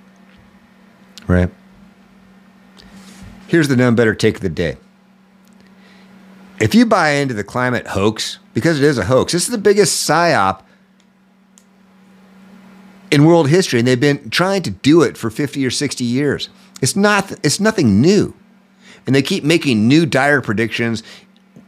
right? 1.26 1.50
Here's 3.48 3.66
the 3.66 3.76
Nunn 3.76 3.96
Better 3.96 4.14
take 4.14 4.36
of 4.36 4.42
the 4.42 4.48
day. 4.48 4.76
If 6.60 6.74
you 6.74 6.86
buy 6.86 7.10
into 7.10 7.34
the 7.34 7.42
climate 7.42 7.88
hoax, 7.88 8.38
because 8.54 8.78
it 8.78 8.84
is 8.84 8.96
a 8.96 9.06
hoax, 9.06 9.32
this 9.32 9.42
is 9.44 9.48
the 9.48 9.58
biggest 9.58 10.08
psyop 10.08 10.62
in 13.10 13.24
world 13.24 13.48
history, 13.48 13.80
and 13.80 13.88
they've 13.88 13.98
been 13.98 14.30
trying 14.30 14.62
to 14.62 14.70
do 14.70 15.02
it 15.02 15.16
for 15.16 15.30
50 15.30 15.66
or 15.66 15.70
60 15.70 16.04
years. 16.04 16.48
It's 16.80 16.96
not 16.96 17.32
it's 17.44 17.60
nothing 17.60 18.00
new. 18.00 18.34
And 19.06 19.14
they 19.14 19.22
keep 19.22 19.44
making 19.44 19.88
new 19.88 20.06
dire 20.06 20.40
predictions 20.40 21.02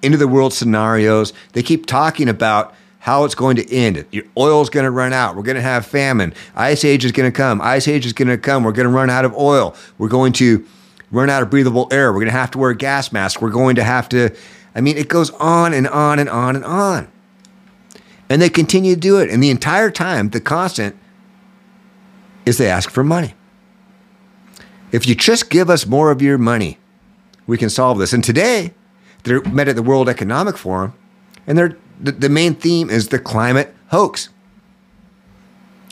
into 0.02 0.18
the 0.18 0.28
world 0.28 0.52
scenarios. 0.52 1.32
They 1.52 1.62
keep 1.62 1.86
talking 1.86 2.28
about 2.28 2.74
how 2.98 3.24
it's 3.24 3.34
going 3.34 3.56
to 3.56 3.72
end. 3.72 4.04
Your 4.12 4.24
oil's 4.36 4.70
going 4.70 4.84
to 4.84 4.90
run 4.90 5.12
out. 5.12 5.34
We're 5.34 5.42
going 5.42 5.56
to 5.56 5.62
have 5.62 5.86
famine. 5.86 6.34
Ice 6.54 6.84
age 6.84 7.04
is 7.04 7.12
going 7.12 7.30
to 7.30 7.36
come. 7.36 7.60
Ice 7.60 7.88
age 7.88 8.06
is 8.06 8.12
going 8.12 8.28
to 8.28 8.38
come. 8.38 8.62
We're 8.62 8.72
going 8.72 8.88
to 8.88 8.94
run 8.94 9.10
out 9.10 9.24
of 9.24 9.34
oil. 9.34 9.74
We're 9.98 10.08
going 10.08 10.32
to 10.34 10.64
run 11.10 11.28
out 11.28 11.42
of 11.42 11.50
breathable 11.50 11.88
air. 11.90 12.12
We're 12.12 12.20
going 12.20 12.26
to 12.26 12.32
have 12.32 12.52
to 12.52 12.58
wear 12.58 12.74
gas 12.74 13.10
masks. 13.10 13.40
We're 13.40 13.50
going 13.50 13.76
to 13.76 13.84
have 13.84 14.08
to 14.10 14.34
I 14.74 14.80
mean, 14.80 14.96
it 14.96 15.08
goes 15.08 15.30
on 15.30 15.74
and 15.74 15.86
on 15.88 16.18
and 16.18 16.28
on 16.28 16.56
and 16.56 16.64
on. 16.64 17.10
And 18.28 18.40
they 18.40 18.48
continue 18.48 18.94
to 18.94 19.00
do 19.00 19.18
it. 19.18 19.28
And 19.28 19.42
the 19.42 19.50
entire 19.50 19.90
time, 19.90 20.30
the 20.30 20.40
constant 20.40 20.96
is 22.46 22.58
they 22.58 22.70
ask 22.70 22.90
for 22.90 23.04
money. 23.04 23.34
If 24.92 25.06
you 25.08 25.14
just 25.14 25.50
give 25.50 25.70
us 25.70 25.86
more 25.86 26.10
of 26.10 26.20
your 26.20 26.38
money, 26.38 26.78
we 27.46 27.58
can 27.58 27.70
solve 27.70 27.98
this. 27.98 28.12
And 28.12 28.22
today, 28.22 28.74
they're 29.24 29.42
met 29.42 29.68
at 29.68 29.76
the 29.76 29.82
World 29.82 30.08
Economic 30.08 30.56
Forum, 30.56 30.94
And 31.46 31.56
they're, 31.56 31.76
the, 31.98 32.12
the 32.12 32.28
main 32.28 32.54
theme 32.54 32.90
is 32.90 33.08
the 33.08 33.18
climate 33.18 33.74
hoax. 33.88 34.28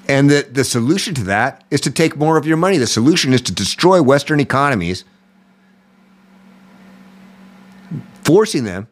And 0.09 0.29
the, 0.29 0.47
the 0.51 0.65
solution 0.65 1.15
to 1.15 1.25
that 1.25 1.65
is 1.71 1.81
to 1.83 1.91
take 1.91 2.17
more 2.17 2.37
of 2.37 2.47
your 2.47 2.57
money. 2.57 2.79
The 2.79 2.87
solution 2.87 3.33
is 3.33 3.41
to 3.43 3.53
destroy 3.53 4.03
Western 4.03 4.41
economies, 4.41 5.05
forcing 8.25 8.65
them 8.65 8.89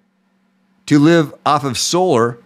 to 0.87 0.99
live 0.99 1.35
off 1.45 1.65
of 1.65 1.77
solar 1.77 2.39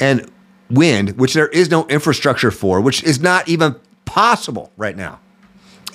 and 0.00 0.30
wind, 0.70 1.18
which 1.18 1.34
there 1.34 1.48
is 1.48 1.70
no 1.70 1.86
infrastructure 1.86 2.50
for, 2.50 2.80
which 2.80 3.02
is 3.04 3.20
not 3.20 3.48
even 3.48 3.76
possible 4.06 4.72
right 4.76 4.96
now. 4.96 5.20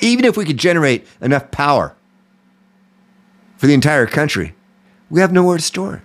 Even 0.01 0.25
if 0.25 0.35
we 0.35 0.45
could 0.45 0.57
generate 0.57 1.07
enough 1.21 1.51
power 1.51 1.95
for 3.57 3.67
the 3.67 3.73
entire 3.73 4.07
country, 4.07 4.55
we 5.09 5.21
have 5.21 5.31
nowhere 5.31 5.57
to 5.57 5.63
store 5.63 5.95
it 5.95 6.01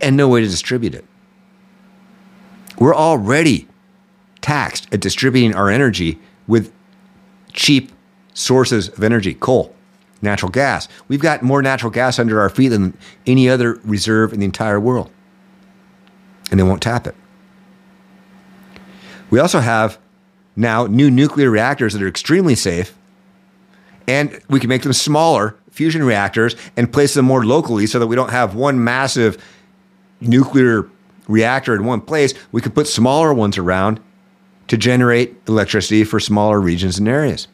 and 0.00 0.16
no 0.16 0.28
way 0.28 0.40
to 0.40 0.46
distribute 0.46 0.94
it. 0.94 1.04
We're 2.78 2.94
already 2.94 3.68
taxed 4.42 4.86
at 4.92 5.00
distributing 5.00 5.54
our 5.54 5.70
energy 5.70 6.18
with 6.46 6.72
cheap 7.52 7.92
sources 8.34 8.88
of 8.88 9.02
energy 9.02 9.34
coal, 9.34 9.74
natural 10.20 10.50
gas. 10.50 10.88
We've 11.08 11.20
got 11.20 11.42
more 11.42 11.62
natural 11.62 11.90
gas 11.90 12.18
under 12.18 12.40
our 12.40 12.50
feet 12.50 12.68
than 12.68 12.96
any 13.26 13.48
other 13.48 13.80
reserve 13.84 14.32
in 14.32 14.40
the 14.40 14.44
entire 14.44 14.78
world, 14.78 15.10
and 16.50 16.60
they 16.60 16.64
won't 16.64 16.82
tap 16.82 17.06
it. 17.06 17.14
We 19.30 19.38
also 19.38 19.60
have 19.60 19.98
now 20.56 20.86
new 20.86 21.10
nuclear 21.10 21.50
reactors 21.50 21.92
that 21.92 22.02
are 22.02 22.08
extremely 22.08 22.54
safe, 22.54 22.96
and 24.08 24.40
we 24.48 24.58
can 24.58 24.68
make 24.68 24.82
them 24.82 24.92
smaller 24.92 25.56
fusion 25.70 26.02
reactors 26.02 26.56
and 26.76 26.92
place 26.92 27.14
them 27.14 27.26
more 27.26 27.44
locally 27.44 27.86
so 27.86 27.98
that 27.98 28.06
we 28.06 28.16
don't 28.16 28.30
have 28.30 28.54
one 28.54 28.82
massive 28.82 29.42
nuclear 30.20 30.88
reactor 31.28 31.74
in 31.74 31.84
one 31.84 32.00
place. 32.00 32.32
We 32.52 32.62
can 32.62 32.72
put 32.72 32.86
smaller 32.86 33.34
ones 33.34 33.58
around 33.58 34.00
to 34.68 34.76
generate 34.76 35.36
electricity 35.46 36.02
for 36.04 36.18
smaller 36.18 36.60
regions 36.60 36.98
and 36.98 37.06
areas. 37.06 37.48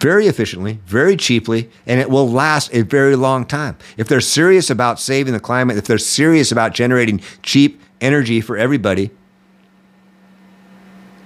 Very 0.00 0.26
efficiently, 0.26 0.80
very 0.86 1.14
cheaply, 1.14 1.68
and 1.86 2.00
it 2.00 2.08
will 2.08 2.28
last 2.28 2.72
a 2.72 2.82
very 2.82 3.16
long 3.16 3.44
time. 3.44 3.76
If 3.98 4.08
they're 4.08 4.22
serious 4.22 4.70
about 4.70 4.98
saving 4.98 5.34
the 5.34 5.40
climate, 5.40 5.76
if 5.76 5.84
they're 5.84 5.98
serious 5.98 6.50
about 6.50 6.72
generating 6.72 7.20
cheap 7.42 7.82
energy 8.00 8.40
for 8.40 8.56
everybody, 8.56 9.10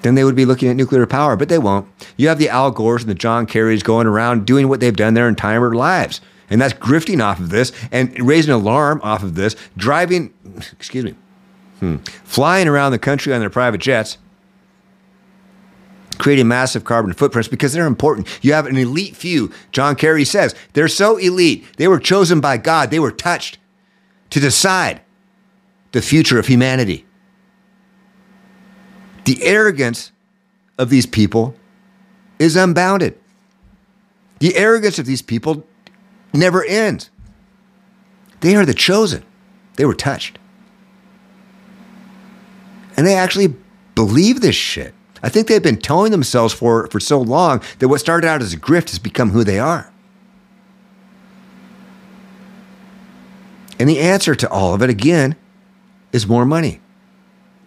then 0.04 0.14
they 0.14 0.22
would 0.22 0.36
be 0.36 0.44
looking 0.44 0.68
at 0.68 0.76
nuclear 0.76 1.06
power, 1.06 1.34
but 1.34 1.48
they 1.48 1.58
won't. 1.58 1.88
You 2.16 2.28
have 2.28 2.38
the 2.38 2.48
Al 2.48 2.70
Gores 2.70 3.02
and 3.02 3.10
the 3.10 3.14
John 3.14 3.46
Kerrys 3.46 3.82
going 3.82 4.06
around 4.06 4.46
doing 4.46 4.68
what 4.68 4.78
they've 4.78 4.94
done 4.94 5.14
their 5.14 5.28
entire 5.28 5.74
lives. 5.74 6.20
And 6.48 6.60
that's 6.60 6.74
grifting 6.74 7.24
off 7.24 7.40
of 7.40 7.50
this 7.50 7.72
and 7.90 8.16
raising 8.20 8.52
alarm 8.52 9.00
off 9.02 9.22
of 9.22 9.34
this, 9.34 9.56
driving, 9.76 10.32
excuse 10.72 11.04
me, 11.04 11.14
Hmm. 11.80 11.96
Flying 12.24 12.68
around 12.68 12.92
the 12.92 12.98
country 12.98 13.34
on 13.34 13.40
their 13.40 13.50
private 13.50 13.80
jets, 13.80 14.16
creating 16.18 16.48
massive 16.48 16.84
carbon 16.84 17.12
footprints 17.12 17.48
because 17.48 17.72
they're 17.72 17.86
important. 17.86 18.26
You 18.42 18.52
have 18.52 18.66
an 18.66 18.78
elite 18.78 19.16
few. 19.16 19.50
John 19.72 19.96
Kerry 19.96 20.24
says 20.24 20.54
they're 20.72 20.88
so 20.88 21.16
elite. 21.16 21.64
They 21.76 21.88
were 21.88 21.98
chosen 21.98 22.40
by 22.40 22.56
God. 22.56 22.90
They 22.90 23.00
were 23.00 23.10
touched 23.10 23.58
to 24.30 24.40
decide 24.40 25.00
the 25.92 26.00
future 26.00 26.38
of 26.38 26.46
humanity. 26.46 27.04
The 29.24 29.42
arrogance 29.42 30.12
of 30.78 30.90
these 30.90 31.06
people 31.06 31.54
is 32.38 32.56
unbounded. 32.56 33.18
The 34.40 34.56
arrogance 34.56 34.98
of 34.98 35.06
these 35.06 35.22
people 35.22 35.66
never 36.32 36.64
ends. 36.64 37.10
They 38.40 38.56
are 38.56 38.66
the 38.66 38.74
chosen. 38.74 39.24
They 39.76 39.84
were 39.84 39.94
touched. 39.94 40.38
And 42.96 43.06
they 43.06 43.14
actually 43.14 43.54
believe 43.94 44.40
this 44.40 44.54
shit. 44.54 44.94
I 45.22 45.30
think 45.30 45.48
they've 45.48 45.62
been 45.62 45.78
telling 45.78 46.12
themselves 46.12 46.52
for 46.52 46.86
for 46.88 47.00
so 47.00 47.18
long 47.18 47.62
that 47.78 47.88
what 47.88 48.00
started 48.00 48.26
out 48.26 48.42
as 48.42 48.52
a 48.52 48.58
grift 48.58 48.90
has 48.90 48.98
become 48.98 49.30
who 49.30 49.42
they 49.42 49.58
are. 49.58 49.90
And 53.78 53.88
the 53.88 53.98
answer 53.98 54.34
to 54.34 54.48
all 54.50 54.74
of 54.74 54.82
it 54.82 54.90
again 54.90 55.36
is 56.12 56.26
more 56.26 56.44
money. 56.44 56.80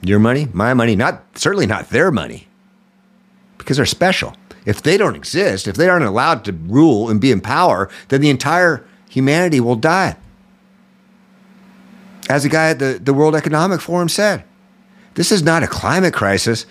Your 0.02 0.20
money, 0.20 0.48
my 0.54 0.74
money, 0.74 0.96
not 0.96 1.24
certainly 1.36 1.66
not 1.66 1.90
their 1.90 2.12
money. 2.12 2.48
Because 3.58 3.78
they're 3.78 3.86
special. 3.86 4.36
If 4.66 4.82
they 4.82 4.98
don't 4.98 5.16
exist, 5.16 5.68
if 5.68 5.76
they 5.76 5.90
aren't 5.90 6.06
allowed 6.06 6.46
to 6.46 6.54
rule 6.54 7.10
and 7.10 7.22
be 7.22 7.32
in 7.32 7.42
power, 7.42 7.90
then 8.10 8.22
the 8.22 8.30
entire 8.30 8.86
humanity 9.10 9.60
will 9.60 9.76
die. 9.76 10.18
As 12.30 12.44
the 12.44 12.50
guy 12.50 12.70
at 12.72 12.80
the, 12.80 13.00
the 13.02 13.14
World 13.14 13.36
Economic 13.36 13.80
Forum 13.80 14.10
said, 14.10 14.44
this 15.16 15.32
is 15.32 15.42
not 15.42 15.64
a 15.64 15.68
climate 15.68 16.14
crisis. 16.14 16.66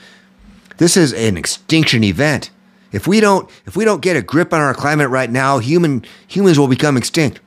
This 0.76 0.96
is 0.96 1.12
an 1.14 1.36
extinction 1.36 2.04
event. 2.04 2.50
If 2.92 3.06
we 3.06 3.18
don't 3.20 3.50
if 3.66 3.76
we 3.76 3.84
don't 3.84 4.00
get 4.00 4.16
a 4.16 4.22
grip 4.22 4.52
on 4.52 4.60
our 4.60 4.74
climate 4.74 5.08
right 5.08 5.30
now, 5.30 5.58
human 5.58 6.04
humans 6.28 6.58
will 6.58 6.68
become 6.68 6.96
extinct. 6.96 7.40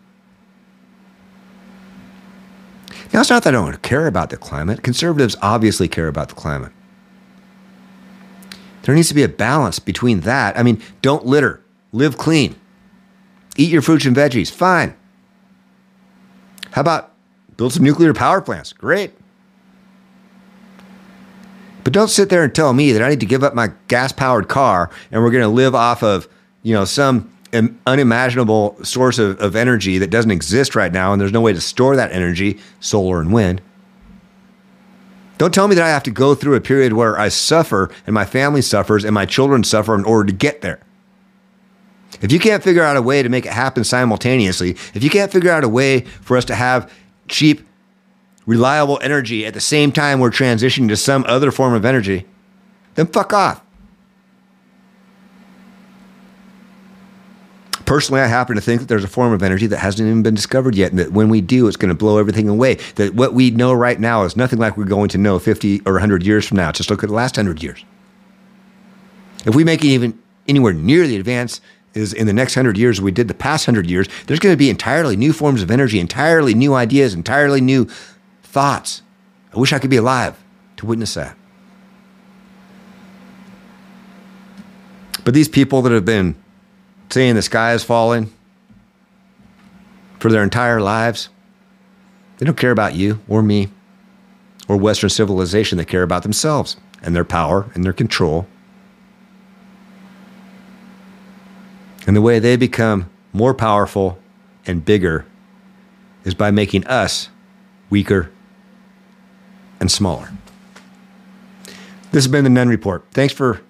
Now 3.13 3.21
it's 3.21 3.29
not 3.29 3.43
that 3.43 3.55
I 3.55 3.57
don't 3.57 3.81
care 3.81 4.07
about 4.07 4.29
the 4.29 4.37
climate. 4.37 4.83
Conservatives 4.83 5.35
obviously 5.41 5.87
care 5.87 6.07
about 6.07 6.29
the 6.29 6.35
climate. 6.35 6.71
There 8.83 8.95
needs 8.95 9.09
to 9.09 9.13
be 9.13 9.23
a 9.23 9.29
balance 9.29 9.79
between 9.79 10.21
that. 10.21 10.57
I 10.57 10.63
mean, 10.63 10.81
don't 11.01 11.25
litter, 11.25 11.61
live 11.91 12.17
clean, 12.17 12.55
eat 13.57 13.71
your 13.71 13.81
fruits 13.81 14.05
and 14.05 14.15
veggies. 14.15 14.51
Fine. 14.51 14.95
How 16.71 16.81
about 16.81 17.13
build 17.57 17.73
some 17.73 17.83
nuclear 17.83 18.13
power 18.13 18.41
plants? 18.41 18.73
Great. 18.73 19.13
But 21.83 21.93
don't 21.93 22.09
sit 22.09 22.29
there 22.29 22.43
and 22.43 22.53
tell 22.53 22.73
me 22.73 22.91
that 22.91 23.01
I 23.01 23.09
need 23.09 23.19
to 23.21 23.25
give 23.25 23.43
up 23.43 23.55
my 23.55 23.71
gas 23.87 24.11
powered 24.11 24.47
car 24.47 24.91
and 25.11 25.23
we're 25.23 25.31
going 25.31 25.43
to 25.43 25.47
live 25.47 25.73
off 25.73 26.03
of, 26.03 26.27
you 26.61 26.73
know, 26.73 26.85
some 26.85 27.31
unimaginable 27.85 28.77
source 28.83 29.17
of, 29.17 29.39
of 29.39 29.55
energy 29.55 29.97
that 29.97 30.09
doesn't 30.09 30.31
exist 30.31 30.75
right 30.75 30.91
now 30.91 31.11
and 31.11 31.21
there's 31.21 31.31
no 31.31 31.41
way 31.41 31.53
to 31.53 31.61
store 31.61 31.95
that 31.95 32.11
energy, 32.11 32.59
solar 32.79 33.19
and 33.19 33.33
wind. 33.33 33.61
Don't 35.37 35.53
tell 35.53 35.67
me 35.67 35.75
that 35.75 35.83
I 35.83 35.89
have 35.89 36.03
to 36.03 36.11
go 36.11 36.35
through 36.35 36.55
a 36.55 36.61
period 36.61 36.93
where 36.93 37.17
I 37.17 37.29
suffer 37.29 37.89
and 38.05 38.13
my 38.13 38.25
family 38.25 38.61
suffers 38.61 39.05
and 39.05 39.13
my 39.13 39.25
children 39.25 39.63
suffer 39.63 39.95
in 39.95 40.03
order 40.03 40.27
to 40.27 40.33
get 40.33 40.61
there. 40.61 40.79
If 42.21 42.31
you 42.31 42.39
can't 42.39 42.63
figure 42.63 42.83
out 42.83 42.97
a 42.97 43.01
way 43.01 43.23
to 43.23 43.29
make 43.29 43.45
it 43.45 43.53
happen 43.53 43.83
simultaneously, 43.83 44.71
if 44.93 45.03
you 45.03 45.09
can't 45.09 45.31
figure 45.31 45.51
out 45.51 45.63
a 45.63 45.69
way 45.69 46.01
for 46.01 46.35
us 46.35 46.45
to 46.45 46.55
have 46.55 46.91
cheap 47.27 47.65
reliable 48.45 48.99
energy 49.01 49.45
at 49.45 49.53
the 49.53 49.61
same 49.61 49.91
time 49.91 50.19
we're 50.19 50.31
transitioning 50.31 50.89
to 50.89 50.97
some 50.97 51.23
other 51.27 51.51
form 51.51 51.73
of 51.73 51.85
energy, 51.85 52.25
then 52.95 53.07
fuck 53.07 53.31
off. 53.31 53.61
Personally, 57.89 58.21
I 58.21 58.27
happen 58.27 58.53
to 58.53 58.61
think 58.61 58.81
that 58.81 58.87
there's 58.87 59.03
a 59.03 59.07
form 59.07 59.33
of 59.33 59.41
energy 59.41 59.65
that 59.65 59.79
hasn't 59.79 60.07
even 60.07 60.21
been 60.21 60.35
discovered 60.35 60.75
yet, 60.75 60.91
and 60.91 60.99
that 60.99 61.11
when 61.11 61.27
we 61.27 61.41
do, 61.41 61.67
it's 61.67 61.75
going 61.75 61.89
to 61.89 61.95
blow 61.95 62.19
everything 62.19 62.47
away. 62.47 62.75
That 62.97 63.15
what 63.15 63.33
we 63.33 63.49
know 63.49 63.73
right 63.73 63.99
now 63.99 64.25
is 64.25 64.37
nothing 64.37 64.59
like 64.59 64.77
we're 64.77 64.85
going 64.85 65.09
to 65.09 65.17
know 65.17 65.39
50 65.39 65.81
or 65.87 65.93
100 65.93 66.23
years 66.23 66.47
from 66.47 66.57
now. 66.57 66.71
Just 66.71 66.91
look 66.91 67.03
at 67.03 67.09
the 67.09 67.15
last 67.15 67.35
100 67.35 67.63
years. 67.63 67.83
If 69.43 69.55
we 69.55 69.63
make 69.63 69.83
it 69.83 69.87
even 69.87 70.19
anywhere 70.47 70.71
near 70.71 71.07
the 71.07 71.15
advance 71.15 71.61
is 71.95 72.13
in 72.13 72.27
the 72.27 72.31
next 72.31 72.55
100 72.55 72.77
years 72.77 73.01
we 73.01 73.09
did 73.09 73.27
the 73.27 73.33
past 73.33 73.67
100 73.67 73.89
years, 73.89 74.07
there's 74.27 74.39
going 74.39 74.53
to 74.53 74.55
be 74.55 74.69
entirely 74.69 75.15
new 75.15 75.33
forms 75.33 75.63
of 75.63 75.71
energy, 75.71 75.99
entirely 75.99 76.53
new 76.53 76.75
ideas, 76.75 77.15
entirely 77.15 77.59
new 77.59 77.85
thoughts. 78.43 79.01
I 79.51 79.57
wish 79.57 79.73
I 79.73 79.79
could 79.79 79.89
be 79.89 79.97
alive 79.97 80.37
to 80.77 80.85
witness 80.85 81.15
that. 81.15 81.35
But 85.25 85.33
these 85.33 85.49
people 85.49 85.81
that 85.81 85.91
have 85.91 86.05
been 86.05 86.35
saying 87.09 87.35
the 87.35 87.41
sky 87.41 87.73
is 87.73 87.83
falling 87.83 88.33
for 90.19 90.29
their 90.29 90.43
entire 90.43 90.81
lives, 90.81 91.29
they 92.37 92.45
don't 92.45 92.57
care 92.57 92.71
about 92.71 92.95
you 92.95 93.19
or 93.27 93.41
me 93.41 93.69
or 94.67 94.77
Western 94.77 95.09
civilization. 95.09 95.77
They 95.77 95.85
care 95.85 96.03
about 96.03 96.23
themselves 96.23 96.77
and 97.01 97.15
their 97.15 97.25
power 97.25 97.69
and 97.73 97.83
their 97.83 97.93
control. 97.93 98.47
And 102.07 102.15
the 102.15 102.21
way 102.21 102.39
they 102.39 102.55
become 102.55 103.09
more 103.33 103.53
powerful 103.53 104.19
and 104.65 104.83
bigger 104.85 105.25
is 106.23 106.33
by 106.33 106.51
making 106.51 106.85
us 106.87 107.29
weaker 107.89 108.31
and 109.79 109.91
smaller. 109.91 110.31
This 112.11 112.23
has 112.25 112.27
been 112.27 112.43
the 112.43 112.49
Nunn 112.49 112.69
Report. 112.69 113.03
Thanks 113.11 113.33
for 113.33 113.61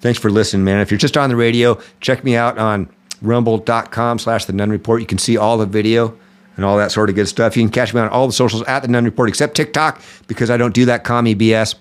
thanks 0.00 0.18
for 0.18 0.30
listening, 0.30 0.64
man. 0.64 0.80
If 0.80 0.90
you're 0.90 0.98
just 0.98 1.16
on 1.16 1.30
the 1.30 1.36
radio, 1.36 1.80
check 2.00 2.24
me 2.24 2.36
out 2.36 2.58
on 2.58 2.88
rumble.com 3.22 4.18
slash 4.18 4.44
the 4.44 4.52
Nunn 4.52 4.70
Report. 4.70 5.00
You 5.00 5.06
can 5.06 5.18
see 5.18 5.36
all 5.36 5.58
the 5.58 5.66
video 5.66 6.16
and 6.56 6.64
all 6.64 6.76
that 6.78 6.92
sort 6.92 7.08
of 7.08 7.16
good 7.16 7.28
stuff. 7.28 7.56
You 7.56 7.62
can 7.62 7.70
catch 7.70 7.94
me 7.94 8.00
on 8.00 8.08
all 8.08 8.26
the 8.26 8.32
socials 8.32 8.62
at 8.64 8.80
the 8.80 8.88
Nunn 8.88 9.04
Report, 9.04 9.28
except 9.28 9.56
TikTok, 9.56 10.02
because 10.26 10.50
I 10.50 10.56
don't 10.56 10.74
do 10.74 10.84
that 10.86 11.04
commie 11.04 11.34
BS. 11.34 11.76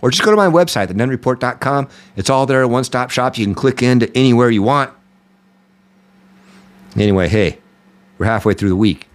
Or 0.00 0.10
just 0.10 0.22
go 0.22 0.30
to 0.30 0.36
my 0.36 0.46
website, 0.46 0.88
thenunnreport.com. 0.88 1.88
It's 2.16 2.30
all 2.30 2.46
there, 2.46 2.66
one 2.68 2.84
stop 2.84 3.10
shop. 3.10 3.36
You 3.36 3.44
can 3.44 3.54
click 3.54 3.82
into 3.82 4.10
anywhere 4.16 4.50
you 4.50 4.62
want. 4.62 4.92
Anyway, 6.96 7.28
hey, 7.28 7.58
we're 8.16 8.26
halfway 8.26 8.54
through 8.54 8.68
the 8.68 8.76
week. 8.76 9.08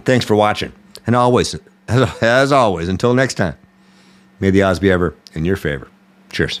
Thanks 0.00 0.24
for 0.24 0.34
watching. 0.34 0.72
And 1.06 1.14
always, 1.14 1.54
as, 1.88 2.16
as 2.22 2.52
always, 2.52 2.88
until 2.88 3.14
next 3.14 3.34
time, 3.34 3.56
may 4.40 4.50
the 4.50 4.62
odds 4.62 4.80
be 4.80 4.90
ever 4.90 5.14
in 5.32 5.44
your 5.44 5.56
favor. 5.56 5.88
Cheers. 6.30 6.60